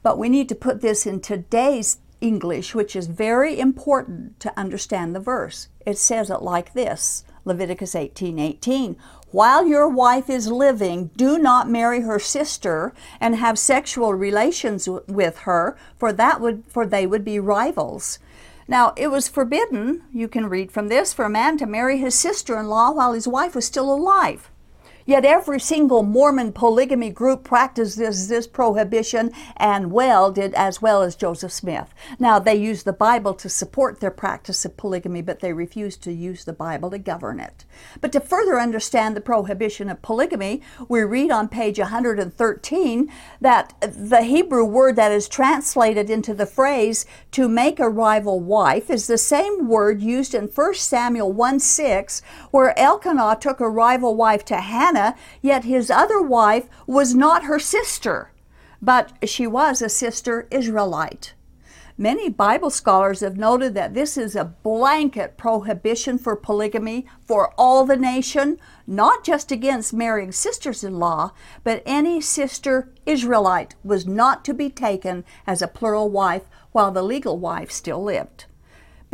But 0.02 0.18
we 0.18 0.28
need 0.28 0.48
to 0.48 0.56
put 0.56 0.80
this 0.80 1.06
in 1.06 1.20
today's 1.20 1.98
English, 2.20 2.74
which 2.74 2.96
is 2.96 3.06
very 3.06 3.60
important 3.60 4.40
to 4.40 4.58
understand 4.58 5.14
the 5.14 5.20
verse. 5.20 5.68
It 5.86 5.96
says 5.96 6.28
it 6.28 6.42
like 6.42 6.72
this 6.72 7.22
Leviticus 7.44 7.94
18 7.94 8.38
18. 8.38 8.96
While 9.30 9.66
your 9.66 9.88
wife 9.88 10.30
is 10.30 10.48
living, 10.48 11.10
do 11.16 11.38
not 11.38 11.68
marry 11.68 12.02
her 12.02 12.18
sister 12.18 12.92
and 13.20 13.36
have 13.36 13.58
sexual 13.58 14.14
relations 14.14 14.88
with 15.08 15.38
her, 15.38 15.76
for 15.96 16.12
that 16.12 16.40
would 16.40 16.64
for 16.68 16.86
they 16.86 17.06
would 17.06 17.24
be 17.24 17.38
rivals. 17.38 18.18
Now, 18.66 18.94
it 18.96 19.08
was 19.08 19.28
forbidden, 19.28 20.04
you 20.12 20.26
can 20.28 20.48
read 20.48 20.72
from 20.72 20.88
this, 20.88 21.12
for 21.12 21.26
a 21.26 21.30
man 21.30 21.58
to 21.58 21.66
marry 21.66 21.98
his 21.98 22.14
sister 22.14 22.58
in 22.58 22.68
law 22.68 22.92
while 22.92 23.12
his 23.12 23.28
wife 23.28 23.54
was 23.54 23.66
still 23.66 23.92
alive. 23.92 24.50
Yet 25.06 25.26
every 25.26 25.60
single 25.60 26.02
Mormon 26.02 26.52
polygamy 26.52 27.10
group 27.10 27.44
practiced 27.44 27.98
this, 27.98 28.26
this 28.26 28.46
prohibition 28.46 29.32
and 29.56 29.92
well 29.92 30.32
did 30.32 30.54
as 30.54 30.80
well 30.80 31.02
as 31.02 31.14
Joseph 31.14 31.52
Smith. 31.52 31.94
Now 32.18 32.38
they 32.38 32.54
use 32.54 32.84
the 32.84 32.92
Bible 32.92 33.34
to 33.34 33.48
support 33.50 34.00
their 34.00 34.10
practice 34.10 34.64
of 34.64 34.78
polygamy, 34.78 35.20
but 35.20 35.40
they 35.40 35.52
refuse 35.52 35.98
to 35.98 36.12
use 36.12 36.44
the 36.44 36.54
Bible 36.54 36.90
to 36.90 36.98
govern 36.98 37.38
it. 37.38 37.66
But 38.00 38.12
to 38.12 38.20
further 38.20 38.58
understand 38.58 39.14
the 39.14 39.20
prohibition 39.20 39.90
of 39.90 40.00
polygamy, 40.00 40.62
we 40.88 41.02
read 41.02 41.30
on 41.30 41.48
page 41.48 41.78
113 41.78 43.12
that 43.40 43.74
the 43.80 44.22
Hebrew 44.22 44.64
word 44.64 44.96
that 44.96 45.12
is 45.12 45.28
translated 45.28 46.08
into 46.08 46.32
the 46.32 46.46
phrase 46.46 47.04
to 47.32 47.46
make 47.46 47.78
a 47.78 47.90
rival 47.90 48.40
wife 48.40 48.88
is 48.88 49.06
the 49.06 49.18
same 49.18 49.68
word 49.68 50.00
used 50.00 50.34
in 50.34 50.44
1 50.46 50.74
Samuel 50.74 51.32
1 51.32 51.60
6, 51.60 52.22
where 52.50 52.78
Elkanah 52.78 53.36
took 53.38 53.60
a 53.60 53.68
rival 53.68 54.14
wife 54.14 54.44
to 54.46 54.56
Hannah 54.56 54.93
Hannah, 54.94 55.16
yet 55.42 55.64
his 55.64 55.90
other 55.90 56.22
wife 56.22 56.68
was 56.86 57.14
not 57.14 57.44
her 57.44 57.58
sister, 57.58 58.30
but 58.80 59.12
she 59.28 59.46
was 59.46 59.82
a 59.82 59.88
sister 59.88 60.46
Israelite. 60.50 61.34
Many 61.96 62.28
Bible 62.28 62.70
scholars 62.70 63.20
have 63.20 63.36
noted 63.36 63.74
that 63.74 63.94
this 63.94 64.16
is 64.16 64.34
a 64.34 64.44
blanket 64.44 65.36
prohibition 65.36 66.18
for 66.18 66.34
polygamy 66.34 67.06
for 67.24 67.52
all 67.56 67.84
the 67.84 67.96
nation, 67.96 68.58
not 68.86 69.24
just 69.24 69.52
against 69.52 69.92
marrying 69.92 70.32
sisters 70.32 70.82
in 70.82 70.98
law, 70.98 71.32
but 71.62 71.82
any 71.86 72.20
sister 72.20 72.92
Israelite 73.06 73.76
was 73.84 74.06
not 74.06 74.44
to 74.44 74.54
be 74.54 74.70
taken 74.70 75.24
as 75.46 75.62
a 75.62 75.68
plural 75.68 76.08
wife 76.08 76.44
while 76.72 76.90
the 76.90 77.02
legal 77.02 77.38
wife 77.38 77.70
still 77.70 78.02
lived. 78.02 78.46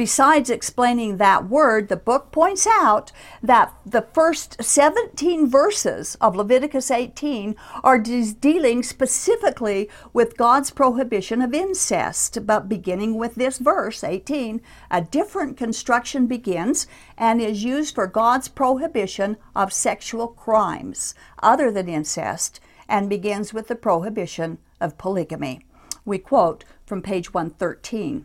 Besides 0.00 0.48
explaining 0.48 1.18
that 1.18 1.50
word, 1.50 1.90
the 1.90 1.94
book 1.94 2.32
points 2.32 2.66
out 2.66 3.12
that 3.42 3.74
the 3.84 4.00
first 4.00 4.56
17 4.64 5.46
verses 5.46 6.16
of 6.22 6.34
Leviticus 6.34 6.90
18 6.90 7.54
are 7.84 7.98
dealing 7.98 8.82
specifically 8.82 9.90
with 10.14 10.38
God's 10.38 10.70
prohibition 10.70 11.42
of 11.42 11.52
incest. 11.52 12.46
But 12.46 12.66
beginning 12.66 13.16
with 13.16 13.34
this 13.34 13.58
verse 13.58 14.02
18, 14.02 14.62
a 14.90 15.02
different 15.02 15.58
construction 15.58 16.26
begins 16.26 16.86
and 17.18 17.38
is 17.38 17.62
used 17.62 17.94
for 17.94 18.06
God's 18.06 18.48
prohibition 18.48 19.36
of 19.54 19.70
sexual 19.70 20.28
crimes 20.28 21.14
other 21.42 21.70
than 21.70 21.90
incest 21.90 22.58
and 22.88 23.10
begins 23.10 23.52
with 23.52 23.68
the 23.68 23.76
prohibition 23.76 24.56
of 24.80 24.96
polygamy. 24.96 25.66
We 26.06 26.16
quote 26.16 26.64
from 26.86 27.02
page 27.02 27.34
113. 27.34 28.24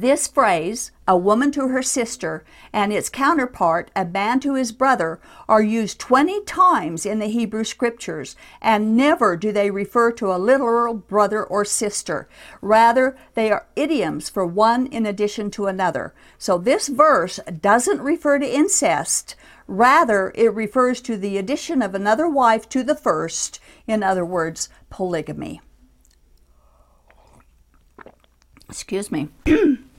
This 0.00 0.26
phrase, 0.26 0.92
a 1.06 1.14
woman 1.14 1.50
to 1.50 1.68
her 1.68 1.82
sister, 1.82 2.42
and 2.72 2.90
its 2.90 3.10
counterpart, 3.10 3.90
a 3.94 4.06
man 4.06 4.40
to 4.40 4.54
his 4.54 4.72
brother, 4.72 5.20
are 5.46 5.60
used 5.60 6.00
20 6.00 6.42
times 6.44 7.04
in 7.04 7.18
the 7.18 7.26
Hebrew 7.26 7.64
scriptures, 7.64 8.34
and 8.62 8.96
never 8.96 9.36
do 9.36 9.52
they 9.52 9.70
refer 9.70 10.10
to 10.12 10.32
a 10.32 10.40
literal 10.40 10.94
brother 10.94 11.44
or 11.44 11.66
sister. 11.66 12.30
Rather, 12.62 13.14
they 13.34 13.50
are 13.50 13.66
idioms 13.76 14.30
for 14.30 14.46
one 14.46 14.86
in 14.86 15.04
addition 15.04 15.50
to 15.50 15.66
another. 15.66 16.14
So 16.38 16.56
this 16.56 16.88
verse 16.88 17.38
doesn't 17.60 18.00
refer 18.00 18.38
to 18.38 18.56
incest. 18.56 19.36
Rather, 19.66 20.32
it 20.34 20.54
refers 20.54 21.02
to 21.02 21.18
the 21.18 21.36
addition 21.36 21.82
of 21.82 21.94
another 21.94 22.26
wife 22.26 22.70
to 22.70 22.82
the 22.82 22.96
first, 22.96 23.60
in 23.86 24.02
other 24.02 24.24
words, 24.24 24.70
polygamy. 24.88 25.60
Excuse 28.70 29.12
me. 29.12 29.28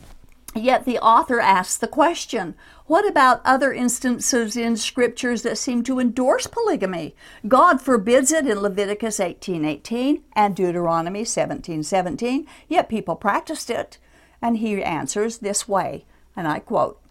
Yet 0.53 0.83
the 0.83 0.99
author 0.99 1.39
asks 1.39 1.77
the 1.77 1.87
question 1.87 2.55
what 2.87 3.07
about 3.07 3.41
other 3.45 3.71
instances 3.71 4.57
in 4.57 4.75
scriptures 4.75 5.43
that 5.43 5.57
seem 5.57 5.81
to 5.83 5.99
endorse 5.99 6.45
polygamy? 6.45 7.15
God 7.47 7.79
forbids 7.79 8.33
it 8.33 8.45
in 8.45 8.59
Leviticus 8.59 9.19
18:18 9.19 10.23
and 10.33 10.53
Deuteronomy 10.53 11.23
17:17, 11.23 12.45
yet 12.67 12.89
people 12.89 13.15
practiced 13.15 13.69
it. 13.69 13.97
And 14.41 14.57
he 14.57 14.83
answers 14.83 15.37
this 15.37 15.69
way, 15.69 16.05
and 16.35 16.47
I 16.47 16.59
quote 16.59 17.01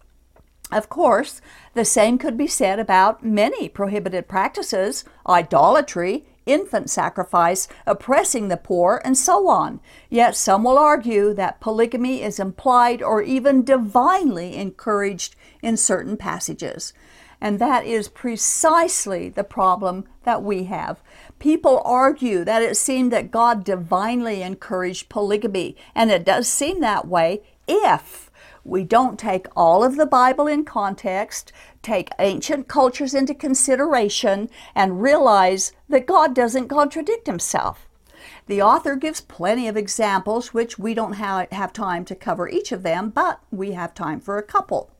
of 0.71 0.87
course, 0.87 1.41
the 1.73 1.83
same 1.83 2.17
could 2.17 2.37
be 2.37 2.47
said 2.47 2.79
about 2.79 3.25
many 3.25 3.67
prohibited 3.67 4.29
practices, 4.29 5.03
idolatry, 5.27 6.25
infant 6.45 6.89
sacrifice, 6.89 7.67
oppressing 7.85 8.47
the 8.47 8.57
poor, 8.57 9.01
and 9.03 9.17
so 9.17 9.47
on. 9.47 9.79
Yet 10.09 10.35
some 10.35 10.63
will 10.63 10.77
argue 10.77 11.33
that 11.33 11.59
polygamy 11.59 12.21
is 12.21 12.39
implied 12.39 13.01
or 13.01 13.21
even 13.21 13.63
divinely 13.63 14.55
encouraged 14.55 15.35
in 15.61 15.77
certain 15.77 16.17
passages. 16.17 16.93
And 17.39 17.57
that 17.57 17.85
is 17.85 18.07
precisely 18.07 19.29
the 19.29 19.43
problem 19.43 20.05
that 20.23 20.43
we 20.43 20.65
have. 20.65 21.01
People 21.39 21.81
argue 21.83 22.43
that 22.45 22.61
it 22.61 22.77
seemed 22.77 23.11
that 23.11 23.31
God 23.31 23.63
divinely 23.63 24.43
encouraged 24.43 25.09
polygamy, 25.09 25.75
and 25.95 26.11
it 26.11 26.23
does 26.23 26.47
seem 26.47 26.81
that 26.81 27.07
way 27.07 27.41
if 27.67 28.29
we 28.63 28.83
don't 28.83 29.17
take 29.17 29.47
all 29.55 29.83
of 29.83 29.95
the 29.95 30.05
Bible 30.05 30.45
in 30.45 30.63
context, 30.63 31.51
take 31.81 32.09
ancient 32.19 32.67
cultures 32.67 33.13
into 33.13 33.33
consideration, 33.33 34.49
and 34.75 35.01
realize 35.01 35.73
that 35.89 36.07
God 36.07 36.35
doesn't 36.35 36.67
contradict 36.67 37.27
himself. 37.27 37.87
The 38.47 38.61
author 38.61 38.95
gives 38.95 39.21
plenty 39.21 39.67
of 39.67 39.77
examples, 39.77 40.53
which 40.53 40.77
we 40.77 40.93
don't 40.93 41.13
have 41.13 41.73
time 41.73 42.05
to 42.05 42.15
cover 42.15 42.49
each 42.49 42.71
of 42.71 42.83
them, 42.83 43.09
but 43.09 43.39
we 43.51 43.71
have 43.71 43.93
time 43.93 44.19
for 44.19 44.37
a 44.37 44.43
couple. 44.43 44.91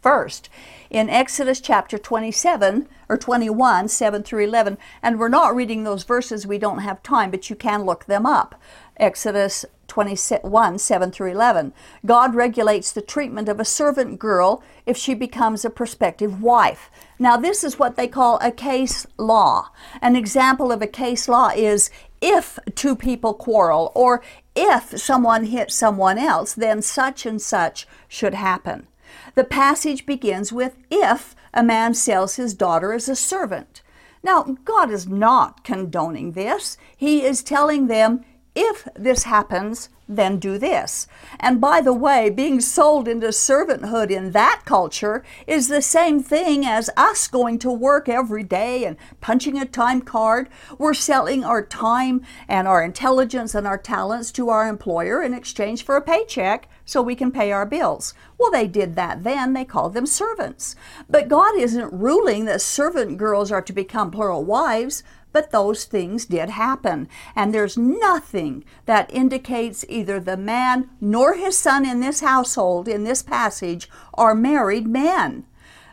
First, 0.00 0.48
in 0.90 1.08
Exodus 1.08 1.60
chapter 1.60 1.96
27 1.96 2.88
or 3.08 3.16
21, 3.16 3.86
7 3.86 4.22
through 4.24 4.44
11, 4.44 4.76
and 5.00 5.18
we're 5.18 5.28
not 5.28 5.54
reading 5.54 5.84
those 5.84 6.02
verses, 6.02 6.44
we 6.46 6.58
don't 6.58 6.80
have 6.80 7.02
time, 7.04 7.30
but 7.30 7.48
you 7.48 7.54
can 7.54 7.84
look 7.84 8.06
them 8.06 8.26
up. 8.26 8.60
Exodus 9.02 9.64
21, 9.88 10.78
7 10.78 11.10
through 11.10 11.32
11. 11.32 11.74
God 12.06 12.34
regulates 12.36 12.92
the 12.92 13.02
treatment 13.02 13.48
of 13.48 13.58
a 13.58 13.64
servant 13.64 14.18
girl 14.18 14.62
if 14.86 14.96
she 14.96 15.12
becomes 15.12 15.64
a 15.64 15.70
prospective 15.70 16.40
wife. 16.40 16.88
Now, 17.18 17.36
this 17.36 17.64
is 17.64 17.78
what 17.78 17.96
they 17.96 18.06
call 18.06 18.38
a 18.40 18.52
case 18.52 19.06
law. 19.18 19.70
An 20.00 20.14
example 20.14 20.70
of 20.70 20.80
a 20.80 20.86
case 20.86 21.28
law 21.28 21.50
is 21.54 21.90
if 22.20 22.58
two 22.76 22.94
people 22.94 23.34
quarrel 23.34 23.90
or 23.94 24.22
if 24.54 24.98
someone 25.00 25.46
hits 25.46 25.74
someone 25.74 26.16
else, 26.16 26.54
then 26.54 26.80
such 26.80 27.26
and 27.26 27.42
such 27.42 27.86
should 28.08 28.34
happen. 28.34 28.86
The 29.34 29.44
passage 29.44 30.06
begins 30.06 30.52
with 30.52 30.76
if 30.90 31.34
a 31.52 31.62
man 31.62 31.94
sells 31.94 32.36
his 32.36 32.54
daughter 32.54 32.92
as 32.92 33.08
a 33.08 33.16
servant. 33.16 33.82
Now, 34.22 34.56
God 34.64 34.90
is 34.90 35.08
not 35.08 35.64
condoning 35.64 36.32
this. 36.32 36.78
He 36.96 37.24
is 37.24 37.42
telling 37.42 37.88
them 37.88 38.24
if 38.54 38.86
this 38.94 39.22
happens, 39.24 39.88
then 40.08 40.38
do 40.38 40.58
this. 40.58 41.06
And 41.40 41.60
by 41.60 41.80
the 41.80 41.94
way, 41.94 42.28
being 42.28 42.60
sold 42.60 43.08
into 43.08 43.28
servanthood 43.28 44.10
in 44.10 44.32
that 44.32 44.62
culture 44.66 45.24
is 45.46 45.68
the 45.68 45.80
same 45.80 46.22
thing 46.22 46.66
as 46.66 46.90
us 46.96 47.28
going 47.28 47.58
to 47.60 47.70
work 47.70 48.08
every 48.08 48.42
day 48.42 48.84
and 48.84 48.96
punching 49.20 49.58
a 49.58 49.64
time 49.64 50.02
card. 50.02 50.50
We're 50.76 50.92
selling 50.92 51.44
our 51.44 51.64
time 51.64 52.22
and 52.46 52.68
our 52.68 52.82
intelligence 52.82 53.54
and 53.54 53.66
our 53.66 53.78
talents 53.78 54.30
to 54.32 54.50
our 54.50 54.68
employer 54.68 55.22
in 55.22 55.32
exchange 55.32 55.84
for 55.84 55.96
a 55.96 56.02
paycheck 56.02 56.68
so 56.84 57.00
we 57.00 57.14
can 57.14 57.30
pay 57.30 57.52
our 57.52 57.64
bills. 57.64 58.12
Well, 58.36 58.50
they 58.50 58.66
did 58.66 58.96
that 58.96 59.22
then. 59.24 59.52
They 59.52 59.64
called 59.64 59.94
them 59.94 60.06
servants. 60.06 60.74
But 61.08 61.28
God 61.28 61.56
isn't 61.56 61.92
ruling 61.92 62.44
that 62.46 62.60
servant 62.60 63.16
girls 63.16 63.50
are 63.52 63.62
to 63.62 63.72
become 63.72 64.10
plural 64.10 64.44
wives. 64.44 65.04
But 65.32 65.50
those 65.50 65.84
things 65.84 66.26
did 66.26 66.50
happen. 66.50 67.08
And 67.34 67.52
there's 67.52 67.78
nothing 67.78 68.64
that 68.86 69.12
indicates 69.12 69.84
either 69.88 70.20
the 70.20 70.36
man 70.36 70.90
nor 71.00 71.34
his 71.34 71.56
son 71.56 71.84
in 71.86 72.00
this 72.00 72.20
household, 72.20 72.88
in 72.88 73.04
this 73.04 73.22
passage, 73.22 73.88
are 74.14 74.34
married 74.34 74.86
men. 74.86 75.46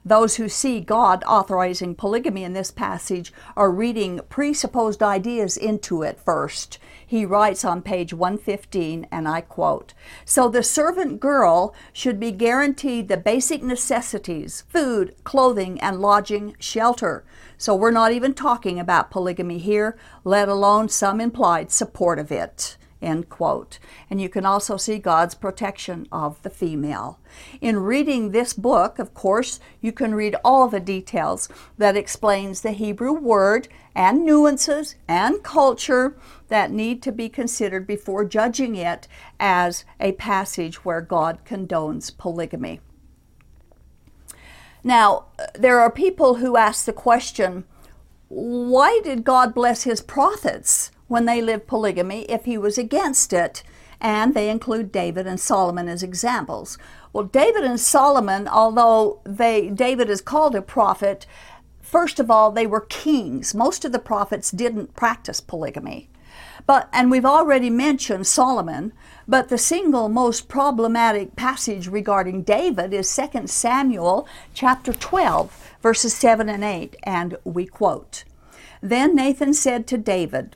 Those 0.06 0.38
who 0.38 0.48
see 0.48 0.80
God 0.80 1.24
authorizing 1.28 1.94
polygamy 1.94 2.44
in 2.44 2.54
this 2.54 2.72
passage 2.72 3.34
are 3.56 3.72
reading 3.72 4.22
presupposed 4.30 5.04
ideas 5.04 5.58
into 5.58 6.04
it 6.04 6.20
first. 6.20 6.80
He 7.06 7.26
writes 7.26 7.66
on 7.66 7.82
page 7.82 8.14
115, 8.14 9.08
and 9.12 9.28
I 9.28 9.42
quote 9.42 9.94
So 10.26 10.48
the 10.48 10.64
servant 10.64 11.20
girl 11.20 11.76
should 11.92 12.20
be 12.20 12.32
guaranteed 12.32 13.08
the 13.08 13.18
basic 13.18 13.62
necessities 13.62 14.64
food, 14.70 15.16
clothing, 15.24 15.80
and 15.82 16.00
lodging, 16.00 16.56
shelter. 16.60 17.26
So 17.60 17.76
we're 17.76 17.92
not 17.92 18.14
even 18.14 18.34
talking 18.34 18.80
about 18.80 19.12
polygamy 19.12 19.58
here, 19.58 19.98
let 20.24 20.48
alone 20.48 20.88
some 20.88 21.20
implied 21.20 21.72
support 21.72 22.18
of 22.18 22.32
it. 22.32 22.78
End 23.02 23.28
quote. 23.28 23.80
And 24.10 24.22
you 24.22 24.30
can 24.30 24.46
also 24.46 24.78
see 24.78 24.98
God's 24.98 25.36
protection 25.36 26.08
of 26.10 26.42
the 26.42 26.50
female. 26.50 27.20
In 27.60 27.80
reading 27.80 28.32
this 28.32 28.54
book, 28.54 28.98
of 28.98 29.14
course, 29.14 29.60
you 29.82 29.92
can 29.92 30.16
read 30.16 30.38
all 30.42 30.70
the 30.70 30.80
details 30.80 31.50
that 31.78 31.98
explains 31.98 32.62
the 32.62 32.72
Hebrew 32.72 33.12
word 33.12 33.68
and 33.94 34.26
nuances 34.26 34.96
and 35.10 35.44
culture 35.44 36.18
that 36.48 36.72
need 36.72 37.04
to 37.04 37.12
be 37.12 37.28
considered 37.28 37.86
before 37.86 38.24
judging 38.24 38.78
it 38.78 39.06
as 39.38 39.84
a 40.00 40.14
passage 40.14 40.86
where 40.86 41.02
God 41.02 41.40
condones 41.44 42.18
polygamy. 42.18 42.80
Now, 44.84 45.26
there 45.56 45.80
are 45.80 45.92
people 45.92 46.36
who 46.36 46.58
ask 46.58 46.86
the 46.86 46.94
question 46.94 47.66
why 48.30 49.02
did 49.04 49.24
God 49.24 49.56
bless 49.56 49.84
his 49.84 50.02
prophets 50.02 50.92
when 51.08 51.26
they 51.26 51.42
lived 51.42 51.66
polygamy 51.66 52.22
if 52.30 52.46
he 52.46 52.60
was 52.60 52.78
against 52.78 53.34
it? 53.34 53.64
And 54.00 54.34
they 54.34 54.50
include 54.50 54.92
David 54.92 55.26
and 55.28 55.40
Solomon 55.40 55.90
as 55.90 56.04
examples. 56.04 56.78
Well, 57.12 57.26
David 57.26 57.64
and 57.64 57.80
Solomon, 57.80 58.48
although 58.48 59.20
they 59.26 59.70
David 59.70 60.10
is 60.10 60.22
called 60.22 60.56
a 60.56 60.62
prophet, 60.62 61.26
first 61.82 62.20
of 62.20 62.30
all, 62.30 62.52
they 62.52 62.68
were 62.68 62.82
kings. 62.82 63.56
Most 63.56 63.84
of 63.84 63.92
the 63.92 64.00
prophets 64.00 64.52
didn't 64.52 64.96
practice 64.96 65.42
polygamy. 65.42 66.10
But 66.66 66.88
and 66.94 67.10
we've 67.10 67.26
already 67.26 67.72
mentioned 67.72 68.28
Solomon, 68.28 68.94
but 69.30 69.50
the 69.50 69.60
single 69.60 70.10
most 70.10 70.48
problematic 70.48 71.36
passage 71.36 71.88
regarding 71.88 72.42
David 72.42 72.96
is 72.96 73.16
2 73.16 73.46
Samuel 73.46 74.28
chapter 74.56 74.92
12 74.92 75.76
verses 75.84 76.16
7 76.16 76.50
and 76.50 76.64
8 76.64 76.96
and 77.04 77.38
we 77.44 77.68
quote 77.68 78.24
Then 78.82 79.16
Nathan 79.16 79.54
said 79.54 79.86
to 79.86 80.00
David 80.00 80.56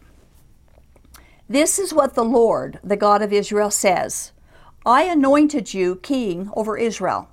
This 1.47 1.77
is 1.77 1.93
what 1.93 2.15
the 2.15 2.25
Lord, 2.25 2.79
the 2.83 2.97
God 2.97 3.21
of 3.21 3.31
Israel 3.31 3.69
says 3.69 4.31
I 4.87 5.03
anointed 5.03 5.75
you 5.75 5.97
king 5.97 6.49
over 6.55 6.75
Israel 6.75 7.29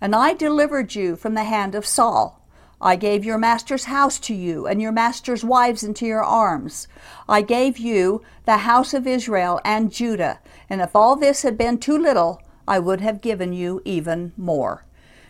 and 0.00 0.14
I 0.14 0.32
delivered 0.32 0.94
you 0.94 1.16
from 1.16 1.34
the 1.34 1.42
hand 1.42 1.74
of 1.74 1.84
Saul 1.84 2.44
I 2.84 2.96
gave 2.96 3.24
your 3.24 3.38
master's 3.38 3.86
house 3.86 4.18
to 4.20 4.34
you, 4.34 4.66
and 4.66 4.82
your 4.82 4.92
master's 4.92 5.42
wives 5.42 5.82
into 5.82 6.04
your 6.04 6.22
arms. 6.22 6.86
I 7.26 7.40
gave 7.40 7.78
you 7.78 8.22
the 8.44 8.58
house 8.58 8.92
of 8.92 9.06
Israel 9.06 9.58
and 9.64 9.90
Judah, 9.90 10.40
and 10.68 10.80
if 10.80 10.94
all 10.94 11.16
this 11.16 11.42
had 11.42 11.58
been 11.58 11.78
too 11.78 11.98
little, 11.98 12.42
I 12.66 12.78
would 12.78 13.00
have 13.00 13.20
given 13.20 13.52
you 13.52 13.82
even 13.84 14.32
more. 14.36 14.84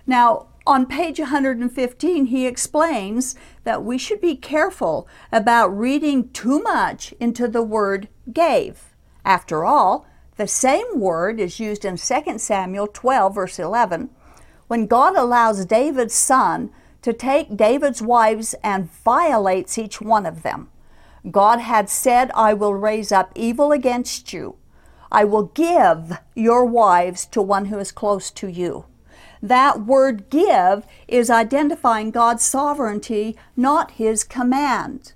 Now, 0.06 0.46
on 0.66 0.86
page 0.86 1.18
115, 1.18 2.26
he 2.26 2.46
explains 2.46 3.34
that 3.64 3.84
we 3.84 3.98
should 3.98 4.20
be 4.20 4.36
careful 4.36 5.06
about 5.30 5.68
reading 5.68 6.30
too 6.30 6.60
much 6.60 7.12
into 7.20 7.46
the 7.48 7.62
word 7.62 8.08
gave. 8.32 8.94
After 9.24 9.64
all, 9.64 10.06
the 10.36 10.48
same 10.48 10.98
word 10.98 11.38
is 11.38 11.60
used 11.60 11.84
in 11.84 11.96
2 11.96 12.38
Samuel 12.38 12.86
12, 12.86 13.34
verse 13.34 13.58
11, 13.58 14.10
when 14.66 14.86
God 14.86 15.16
allows 15.16 15.66
David's 15.66 16.14
son 16.14 16.70
to 17.02 17.12
take 17.12 17.56
David's 17.56 18.00
wives 18.00 18.54
and 18.64 18.90
violates 18.90 19.76
each 19.76 20.00
one 20.00 20.24
of 20.24 20.42
them. 20.42 20.70
God 21.30 21.60
had 21.60 21.90
said, 21.90 22.30
I 22.34 22.54
will 22.54 22.74
raise 22.74 23.12
up 23.12 23.30
evil 23.34 23.70
against 23.72 24.32
you. 24.32 24.56
I 25.14 25.22
will 25.22 25.44
give 25.44 26.18
your 26.34 26.64
wives 26.64 27.24
to 27.26 27.40
one 27.40 27.66
who 27.66 27.78
is 27.78 27.92
close 27.92 28.32
to 28.32 28.48
you. 28.48 28.86
That 29.40 29.86
word 29.86 30.28
give 30.28 30.84
is 31.06 31.30
identifying 31.30 32.10
God's 32.10 32.42
sovereignty, 32.42 33.36
not 33.56 33.92
his 33.92 34.24
command. 34.24 35.12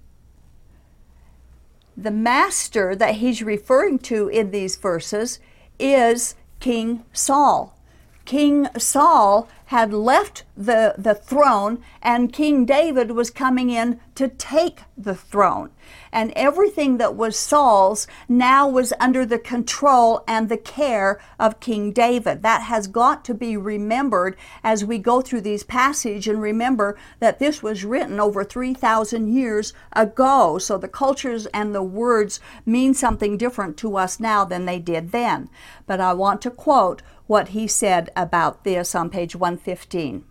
The 1.96 2.12
master 2.12 2.94
that 2.94 3.16
he's 3.16 3.42
referring 3.42 3.98
to 4.10 4.28
in 4.28 4.52
these 4.52 4.76
verses 4.76 5.40
is 5.80 6.36
King 6.60 7.04
Saul. 7.12 7.76
King 8.24 8.68
Saul 8.78 9.48
had 9.64 9.92
left 9.92 10.44
the, 10.56 10.94
the 10.96 11.16
throne, 11.16 11.82
and 12.00 12.32
King 12.32 12.64
David 12.64 13.10
was 13.10 13.30
coming 13.30 13.70
in 13.70 13.98
to 14.14 14.28
take 14.28 14.82
the 14.96 15.16
throne. 15.16 15.70
And 16.12 16.32
everything 16.34 16.98
that 16.98 17.14
was 17.14 17.38
Saul's 17.38 18.06
now 18.28 18.68
was 18.68 18.92
under 18.98 19.26
the 19.26 19.38
control 19.38 20.24
and 20.26 20.48
the 20.48 20.56
care 20.56 21.20
of 21.38 21.60
King 21.60 21.92
David. 21.92 22.42
That 22.42 22.62
has 22.62 22.86
got 22.86 23.24
to 23.26 23.34
be 23.34 23.56
remembered 23.56 24.36
as 24.62 24.84
we 24.84 24.98
go 24.98 25.20
through 25.20 25.42
these 25.42 25.62
passages 25.64 26.26
and 26.26 26.40
remember 26.42 26.96
that 27.20 27.38
this 27.38 27.62
was 27.62 27.84
written 27.84 28.20
over 28.20 28.44
3,000 28.44 29.28
years 29.28 29.72
ago. 29.92 30.58
So 30.58 30.78
the 30.78 30.88
cultures 30.88 31.46
and 31.46 31.74
the 31.74 31.82
words 31.82 32.40
mean 32.64 32.94
something 32.94 33.36
different 33.36 33.76
to 33.78 33.96
us 33.96 34.20
now 34.20 34.44
than 34.44 34.66
they 34.66 34.78
did 34.78 35.12
then. 35.12 35.48
But 35.86 36.00
I 36.00 36.12
want 36.14 36.42
to 36.42 36.50
quote 36.50 37.02
what 37.26 37.48
he 37.48 37.66
said 37.66 38.10
about 38.16 38.64
this 38.64 38.94
on 38.94 39.10
page 39.10 39.36
115. 39.36 40.24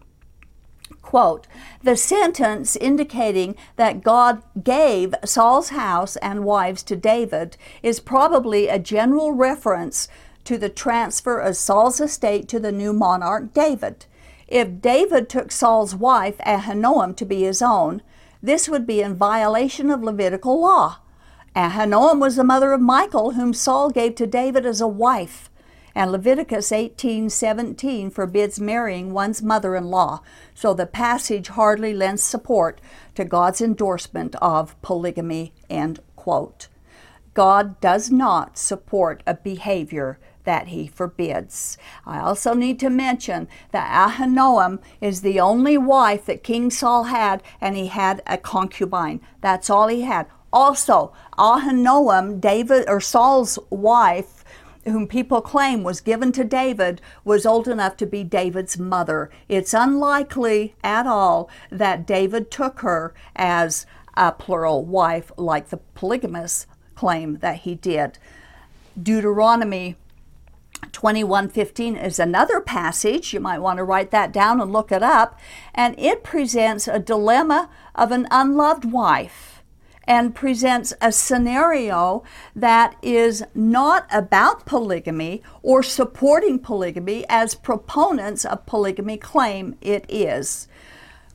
Quote, 1.01 1.47
the 1.83 1.95
sentence 1.95 2.75
indicating 2.75 3.55
that 3.77 4.03
God 4.03 4.41
gave 4.61 5.15
Saul's 5.23 5.69
house 5.69 6.17
and 6.17 6.43
wives 6.43 6.83
to 6.83 6.95
David 6.95 7.57
is 7.81 7.99
probably 7.99 8.67
a 8.67 8.79
general 8.79 9.31
reference 9.31 10.07
to 10.43 10.57
the 10.57 10.69
transfer 10.69 11.39
of 11.39 11.57
Saul's 11.57 11.99
estate 11.99 12.47
to 12.49 12.59
the 12.59 12.71
new 12.71 12.93
monarch 12.93 13.53
David. 13.53 14.05
If 14.47 14.81
David 14.81 15.29
took 15.29 15.51
Saul's 15.51 15.95
wife 15.95 16.37
Ahinoam 16.39 17.15
to 17.17 17.25
be 17.25 17.43
his 17.43 17.61
own, 17.61 18.01
this 18.41 18.69
would 18.69 18.87
be 18.87 19.01
in 19.01 19.15
violation 19.15 19.89
of 19.89 20.03
Levitical 20.03 20.61
law. 20.61 20.99
Ahinoam 21.55 22.19
was 22.19 22.35
the 22.35 22.43
mother 22.43 22.71
of 22.71 22.81
Michal, 22.81 23.31
whom 23.31 23.53
Saul 23.53 23.89
gave 23.89 24.15
to 24.15 24.27
David 24.27 24.65
as 24.65 24.79
a 24.79 24.87
wife 24.87 25.49
and 25.97 26.11
Leviticus 26.11 26.71
18:17 26.71 28.11
forbids 28.11 28.59
marrying 28.59 29.13
one's 29.13 29.41
mother-in-law. 29.41 30.21
So 30.53 30.75
the 30.75 30.85
passage 30.85 31.47
hardly 31.47 31.91
lends 31.91 32.21
support 32.21 32.79
to 33.15 33.25
God's 33.25 33.61
endorsement 33.61 34.35
of 34.35 34.79
polygamy 34.83 35.53
end 35.71 35.99
quote. 36.15 36.67
God 37.33 37.81
does 37.81 38.11
not 38.11 38.59
support 38.59 39.23
a 39.25 39.33
behavior 39.33 40.19
that 40.43 40.67
he 40.67 40.85
forbids. 40.85 41.79
I 42.05 42.19
also 42.19 42.53
need 42.53 42.79
to 42.81 42.91
mention 42.91 43.47
that 43.71 43.89
Ahinoam 43.89 44.77
is 45.01 45.21
the 45.21 45.39
only 45.39 45.79
wife 45.79 46.27
that 46.27 46.43
King 46.43 46.69
Saul 46.69 47.05
had, 47.05 47.41
and 47.59 47.75
he 47.75 47.87
had 47.87 48.21
a 48.27 48.37
concubine. 48.37 49.19
That's 49.41 49.67
all 49.67 49.87
he 49.87 50.01
had. 50.01 50.27
Also, 50.53 51.11
Ahinoam, 51.39 52.39
David 52.39 52.85
or 52.87 53.01
Saul's 53.01 53.57
wife, 53.71 54.36
whom 54.87 55.07
people 55.07 55.41
claim 55.41 55.83
was 55.83 56.01
given 56.01 56.31
to 56.33 56.43
David, 56.43 57.01
was 57.23 57.45
old 57.45 57.67
enough 57.67 57.97
to 57.97 58.05
be 58.05 58.23
David's 58.23 58.77
mother. 58.77 59.29
It's 59.47 59.73
unlikely 59.73 60.75
at 60.83 61.05
all 61.05 61.49
that 61.69 62.07
David 62.07 62.49
took 62.49 62.79
her 62.79 63.13
as 63.35 63.85
a 64.15 64.31
plural 64.31 64.83
wife, 64.83 65.31
like 65.37 65.69
the 65.69 65.77
polygamists 65.77 66.65
claim 66.95 67.37
that 67.37 67.57
he 67.57 67.75
did. 67.75 68.17
Deuteronomy 69.01 69.95
21:15 70.91 71.95
is 71.95 72.19
another 72.19 72.61
passage 72.61 73.33
you 73.33 73.39
might 73.39 73.59
want 73.59 73.77
to 73.77 73.83
write 73.83 74.11
that 74.11 74.31
down 74.31 74.61
and 74.61 74.71
look 74.71 74.91
it 74.91 75.03
up 75.03 75.39
and 75.73 75.95
it 75.99 76.23
presents 76.23 76.87
a 76.87 76.99
dilemma 76.99 77.69
of 77.95 78.11
an 78.11 78.27
unloved 78.31 78.85
wife 78.85 79.56
and 80.07 80.33
presents 80.33 80.93
a 81.01 81.11
scenario 81.11 82.23
that 82.55 82.95
is 83.01 83.43
not 83.53 84.07
about 84.11 84.65
polygamy 84.65 85.43
or 85.61 85.83
supporting 85.83 86.57
polygamy 86.57 87.25
as 87.27 87.53
proponents 87.53 88.45
of 88.45 88.65
polygamy 88.65 89.17
claim 89.17 89.75
it 89.81 90.05
is. 90.07 90.67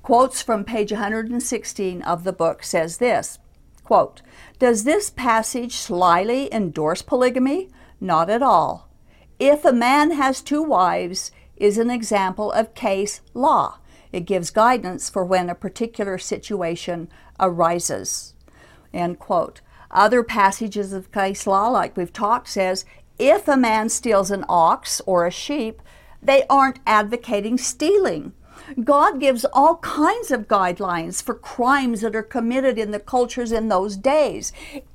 Quotes 0.03 0.43
from 0.43 0.65
page 0.65 0.91
116 0.91 2.03
of 2.03 2.25
the 2.25 2.33
book 2.33 2.65
says 2.65 2.97
this 2.97 3.39
quote, 3.85 4.23
Does 4.59 4.85
this 4.85 5.11
passage 5.11 5.77
slyly 5.77 6.53
endorse 6.53 7.03
polygamy? 7.03 7.69
Not 8.01 8.31
at 8.31 8.43
all. 8.43 8.89
If 9.39 9.65
a 9.65 9.73
man 9.73 10.13
has 10.13 10.41
two 10.41 10.63
wives, 10.63 11.31
is 11.57 11.79
an 11.79 11.91
example 11.91 12.51
of 12.51 12.75
case 12.75 13.21
law. 13.35 13.79
It 14.11 14.27
gives 14.27 14.51
guidance 14.51 15.09
for 15.09 15.25
when 15.25 15.49
a 15.49 15.55
particular 15.55 16.19
situation 16.19 17.09
arises. 17.39 18.35
End 18.93 19.19
quote. 19.19 19.61
Other 19.91 20.23
passages 20.23 20.93
of 20.93 21.13
case 21.13 21.47
law, 21.47 21.69
like 21.69 21.97
we've 21.97 22.13
talked, 22.13 22.49
says 22.49 22.85
if 23.19 23.47
a 23.47 23.57
man 23.57 23.89
steals 23.89 24.31
an 24.31 24.45
ox 24.49 25.01
or 25.07 25.27
a 25.27 25.31
sheep, 25.31 25.83
they 26.23 26.45
aren't 26.49 26.81
advocating 26.87 27.59
stealing. 27.59 28.33
God 28.83 29.21
gives 29.21 29.45
all 29.53 29.77
kinds 29.77 30.31
of 30.31 30.49
guidelines 30.49 31.23
for 31.23 31.35
crimes 31.35 32.01
that 32.01 32.17
are 32.17 32.23
committed 32.23 32.79
in 32.79 32.91
the 32.91 33.01
cultures 33.01 33.53
in 33.53 33.69
those 33.69 33.97
days. 33.97 34.53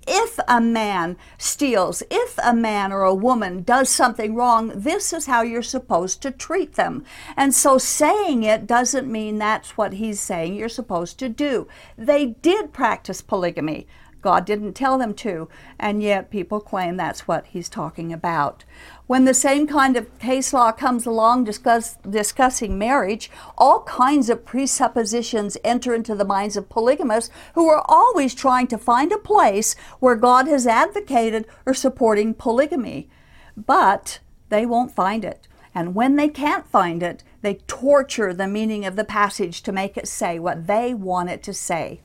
If 0.07 0.39
a 0.47 0.61
man 0.61 1.17
steals, 1.37 2.01
if 2.09 2.37
a 2.43 2.53
man 2.53 2.91
or 2.91 3.03
a 3.03 3.13
woman 3.13 3.63
does 3.63 3.89
something 3.89 4.35
wrong, 4.35 4.71
this 4.75 5.11
is 5.11 5.25
how 5.25 5.41
you're 5.41 5.61
supposed 5.61 6.21
to 6.21 6.31
treat 6.31 6.75
them. 6.75 7.03
And 7.35 7.53
so 7.53 7.77
saying 7.77 8.43
it 8.43 8.67
doesn't 8.67 9.11
mean 9.11 9.37
that's 9.37 9.77
what 9.77 9.93
he's 9.93 10.19
saying 10.19 10.55
you're 10.55 10.69
supposed 10.69 11.19
to 11.19 11.29
do. 11.29 11.67
They 11.97 12.25
did 12.25 12.73
practice 12.73 13.21
polygamy. 13.21 13.87
God 14.21 14.45
didn't 14.45 14.73
tell 14.73 14.97
them 14.97 15.13
to, 15.15 15.47
and 15.79 16.01
yet 16.01 16.31
people 16.31 16.59
claim 16.59 16.97
that's 16.97 17.27
what 17.27 17.47
he's 17.47 17.69
talking 17.69 18.11
about. 18.11 18.63
When 19.05 19.25
the 19.25 19.33
same 19.33 19.67
kind 19.67 19.95
of 19.95 20.19
case 20.19 20.53
law 20.53 20.71
comes 20.71 21.05
along 21.05 21.45
discuss, 21.45 21.97
discussing 22.09 22.77
marriage, 22.77 23.29
all 23.57 23.83
kinds 23.83 24.29
of 24.29 24.45
presuppositions 24.45 25.57
enter 25.63 25.93
into 25.93 26.15
the 26.15 26.25
minds 26.25 26.57
of 26.57 26.69
polygamists 26.69 27.31
who 27.53 27.67
are 27.69 27.85
always 27.87 28.33
trying 28.33 28.67
to 28.67 28.77
find 28.77 29.11
a 29.11 29.17
place 29.17 29.75
where 29.99 30.15
God 30.15 30.47
has 30.47 30.67
advocated 30.67 31.45
or 31.65 31.73
supporting 31.73 32.33
polygamy. 32.33 33.09
But 33.55 34.19
they 34.49 34.65
won't 34.65 34.95
find 34.95 35.23
it. 35.23 35.47
And 35.73 35.93
when 35.93 36.15
they 36.15 36.27
can't 36.27 36.67
find 36.67 37.03
it, 37.03 37.23
they 37.41 37.55
torture 37.67 38.33
the 38.33 38.47
meaning 38.47 38.83
of 38.83 38.95
the 38.95 39.03
passage 39.03 39.61
to 39.61 39.71
make 39.71 39.95
it 39.95 40.07
say 40.07 40.39
what 40.39 40.65
they 40.65 40.93
want 40.93 41.29
it 41.29 41.43
to 41.43 41.53
say. 41.53 42.01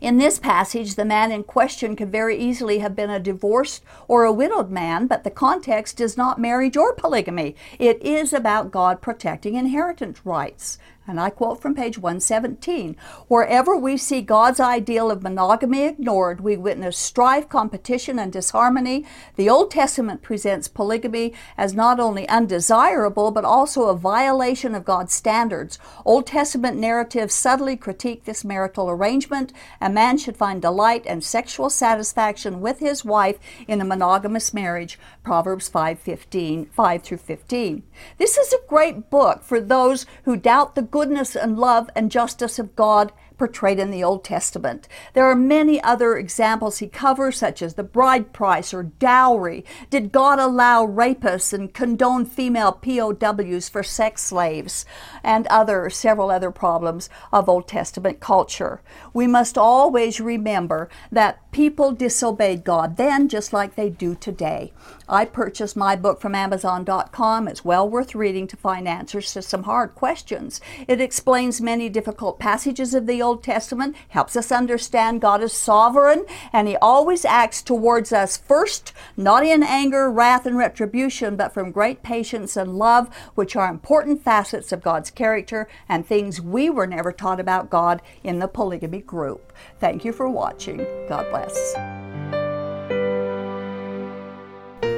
In 0.00 0.18
this 0.18 0.38
passage, 0.38 0.94
the 0.94 1.04
man 1.04 1.32
in 1.32 1.44
question 1.44 1.96
could 1.96 2.12
very 2.12 2.36
easily 2.36 2.78
have 2.78 2.94
been 2.94 3.10
a 3.10 3.18
divorced 3.18 3.82
or 4.08 4.24
a 4.24 4.32
widowed 4.32 4.70
man, 4.70 5.06
but 5.06 5.24
the 5.24 5.30
context 5.30 6.00
is 6.00 6.16
not 6.16 6.40
marriage 6.40 6.76
or 6.76 6.92
polygamy. 6.92 7.56
It 7.78 8.02
is 8.02 8.32
about 8.32 8.70
God 8.70 9.00
protecting 9.00 9.54
inheritance 9.54 10.20
rights. 10.24 10.78
And 11.08 11.20
I 11.20 11.30
quote 11.30 11.62
from 11.62 11.74
page 11.74 11.98
117 11.98 12.96
Wherever 13.28 13.76
we 13.76 13.96
see 13.96 14.22
God's 14.22 14.58
ideal 14.58 15.10
of 15.10 15.22
monogamy 15.22 15.84
ignored, 15.84 16.40
we 16.40 16.56
witness 16.56 16.98
strife, 16.98 17.48
competition, 17.48 18.18
and 18.18 18.32
disharmony. 18.32 19.04
The 19.36 19.48
Old 19.48 19.70
Testament 19.70 20.22
presents 20.22 20.66
polygamy 20.66 21.32
as 21.56 21.74
not 21.74 22.00
only 22.00 22.28
undesirable, 22.28 23.30
but 23.30 23.44
also 23.44 23.84
a 23.84 23.96
violation 23.96 24.74
of 24.74 24.84
God's 24.84 25.14
standards. 25.14 25.78
Old 26.04 26.26
Testament 26.26 26.76
narratives 26.76 27.34
subtly 27.34 27.76
critique 27.76 28.24
this 28.24 28.44
marital 28.44 28.90
arrangement. 28.90 29.52
A 29.80 29.88
man 29.88 30.18
should 30.18 30.36
find 30.36 30.60
delight 30.60 31.04
and 31.06 31.22
sexual 31.22 31.70
satisfaction 31.70 32.60
with 32.60 32.80
his 32.80 33.04
wife 33.04 33.38
in 33.68 33.80
a 33.80 33.84
monogamous 33.84 34.52
marriage. 34.52 34.98
Proverbs 35.22 35.68
5, 35.68 35.98
15, 36.00 36.66
5 36.66 37.02
through 37.02 37.18
15. 37.18 37.82
This 38.18 38.36
is 38.36 38.52
a 38.52 38.66
great 38.68 39.10
book 39.10 39.42
for 39.42 39.60
those 39.60 40.06
who 40.24 40.36
doubt 40.36 40.74
the 40.74 40.82
goodness 40.82 41.36
and 41.36 41.58
love 41.58 41.90
and 41.94 42.10
justice 42.10 42.58
of 42.58 42.76
God 42.76 43.12
portrayed 43.38 43.78
in 43.78 43.90
the 43.90 44.02
Old 44.02 44.24
Testament. 44.24 44.88
There 45.12 45.26
are 45.26 45.34
many 45.34 45.82
other 45.82 46.16
examples 46.16 46.78
he 46.78 46.88
covers, 46.88 47.36
such 47.36 47.62
as 47.62 47.74
the 47.74 47.82
bride 47.82 48.32
price 48.32 48.72
or 48.72 48.84
dowry. 48.84 49.64
Did 49.90 50.12
God 50.12 50.38
allow 50.38 50.86
rapists 50.86 51.52
and 51.52 51.72
condone 51.72 52.24
female 52.24 52.72
POWs 52.72 53.68
for 53.68 53.82
sex 53.82 54.22
slaves? 54.22 54.86
And 55.22 55.46
other, 55.48 55.90
several 55.90 56.30
other 56.30 56.50
problems 56.50 57.10
of 57.32 57.48
Old 57.48 57.68
Testament 57.68 58.20
culture. 58.20 58.80
We 59.12 59.26
must 59.26 59.58
always 59.58 60.20
remember 60.20 60.88
that 61.12 61.50
people 61.52 61.92
disobeyed 61.92 62.64
God 62.64 62.96
then 62.96 63.28
just 63.28 63.52
like 63.52 63.74
they 63.74 63.90
do 63.90 64.14
today. 64.14 64.72
I 65.08 65.24
purchased 65.24 65.76
my 65.76 65.96
book 65.96 66.20
from 66.20 66.34
Amazon.com. 66.34 67.48
It's 67.48 67.64
well 67.64 67.88
worth 67.88 68.14
reading 68.14 68.46
to 68.48 68.56
find 68.56 68.88
answers 68.88 69.32
to 69.32 69.42
some 69.42 69.64
hard 69.64 69.94
questions. 69.94 70.60
It 70.88 71.00
explains 71.00 71.60
many 71.60 71.88
difficult 71.88 72.38
passages 72.38 72.94
of 72.94 73.06
the 73.06 73.22
Old 73.22 73.42
Testament, 73.42 73.96
helps 74.08 74.36
us 74.36 74.50
understand 74.50 75.20
God 75.20 75.42
is 75.42 75.52
sovereign, 75.52 76.24
and 76.52 76.66
He 76.66 76.76
always 76.76 77.24
acts 77.24 77.62
towards 77.62 78.12
us 78.12 78.36
first, 78.36 78.92
not 79.16 79.44
in 79.44 79.62
anger, 79.62 80.10
wrath, 80.10 80.46
and 80.46 80.56
retribution, 80.56 81.36
but 81.36 81.54
from 81.54 81.70
great 81.70 82.02
patience 82.02 82.56
and 82.56 82.76
love, 82.76 83.14
which 83.34 83.54
are 83.54 83.70
important 83.70 84.22
facets 84.22 84.72
of 84.72 84.82
God's 84.82 85.10
character 85.10 85.68
and 85.88 86.06
things 86.06 86.40
we 86.40 86.68
were 86.70 86.86
never 86.86 87.12
taught 87.12 87.40
about 87.40 87.70
God 87.70 88.02
in 88.24 88.38
the 88.38 88.48
polygamy 88.48 89.00
group. 89.00 89.52
Thank 89.78 90.04
you 90.04 90.12
for 90.12 90.28
watching. 90.28 90.78
God 91.08 91.28
bless. 91.30 92.15